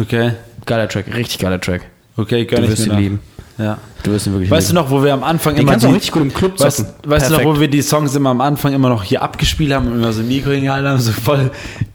[0.00, 0.32] Okay,
[0.64, 1.82] Geiler Track, richtig geiler Track.
[2.16, 3.20] okay, Du gönn ich wirst ihn lieben.
[3.58, 3.76] Ja.
[4.04, 5.88] Du wirst ihn wirklich Weißt du noch, wo wir am Anfang Den immer kannst du
[5.90, 8.40] auch richtig gut im Club weißt, weißt du noch, wo wir die Songs immer am
[8.40, 11.50] Anfang immer noch hier abgespielt haben und immer so Mikro hingehalten haben, so voll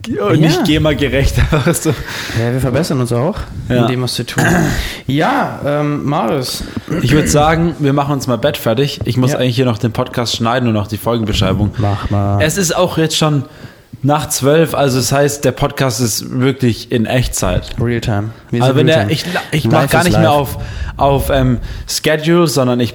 [0.07, 0.33] und Ja.
[0.35, 1.39] nicht GEMA-gerecht.
[1.51, 1.91] einfach so.
[2.37, 3.37] Ja, wir verbessern uns auch
[3.69, 3.83] Ja.
[3.83, 4.43] in dem, was wir tun.
[5.07, 6.65] ja, ähm, Marius.
[7.01, 8.99] Ich würde sagen, wir machen uns mal Bett fertig.
[9.05, 9.37] Ich muss Ja.
[9.39, 11.71] eigentlich hier noch den Podcast schneiden und noch die Folgenbeschreibung.
[11.77, 12.41] Mach mal.
[12.41, 13.43] Es ist auch jetzt schon
[14.05, 17.73] nach zwölf, also das heißt, der Podcast ist wirklich in Echtzeit.
[17.79, 18.31] Realtime.
[18.51, 20.21] Wir Also wenn der, ich, ich mache gar nicht live.
[20.21, 20.57] mehr auf,
[20.97, 22.93] auf ähm, Schedule, sondern ich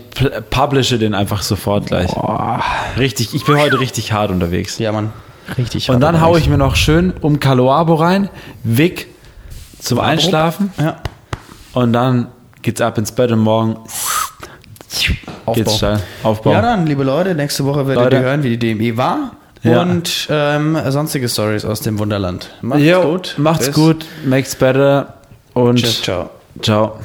[0.51, 2.13] publishe den einfach sofort gleich.
[2.13, 2.63] Boah.
[2.99, 4.79] Richtig, ich bin heute richtig hart unterwegs.
[4.79, 5.13] Ja, Mann.
[5.57, 5.89] Richtig.
[5.91, 8.29] Und dann hart haue ich mir noch schön um Caloabo rein,
[8.65, 9.07] Wick
[9.81, 10.97] zum Einschlafen Ja.
[11.73, 12.29] und dann
[12.61, 13.79] geht's ab ins Bett und morgen
[15.55, 16.01] geht's steil.
[16.23, 16.53] Aufbau.
[16.53, 18.17] Ja, dann, liebe Leute, nächste Woche werdet Leute.
[18.17, 19.33] ihr hören, wie die DME war.
[19.63, 19.83] Ja.
[19.83, 22.51] Und ähm, sonstige Stories aus dem Wunderland.
[22.63, 23.35] Macht's Jo, gut.
[23.39, 23.75] Macht's Bis.
[23.75, 25.15] gut, makes better
[25.55, 26.31] und Tschüss, ciao.
[26.63, 26.99] ciao.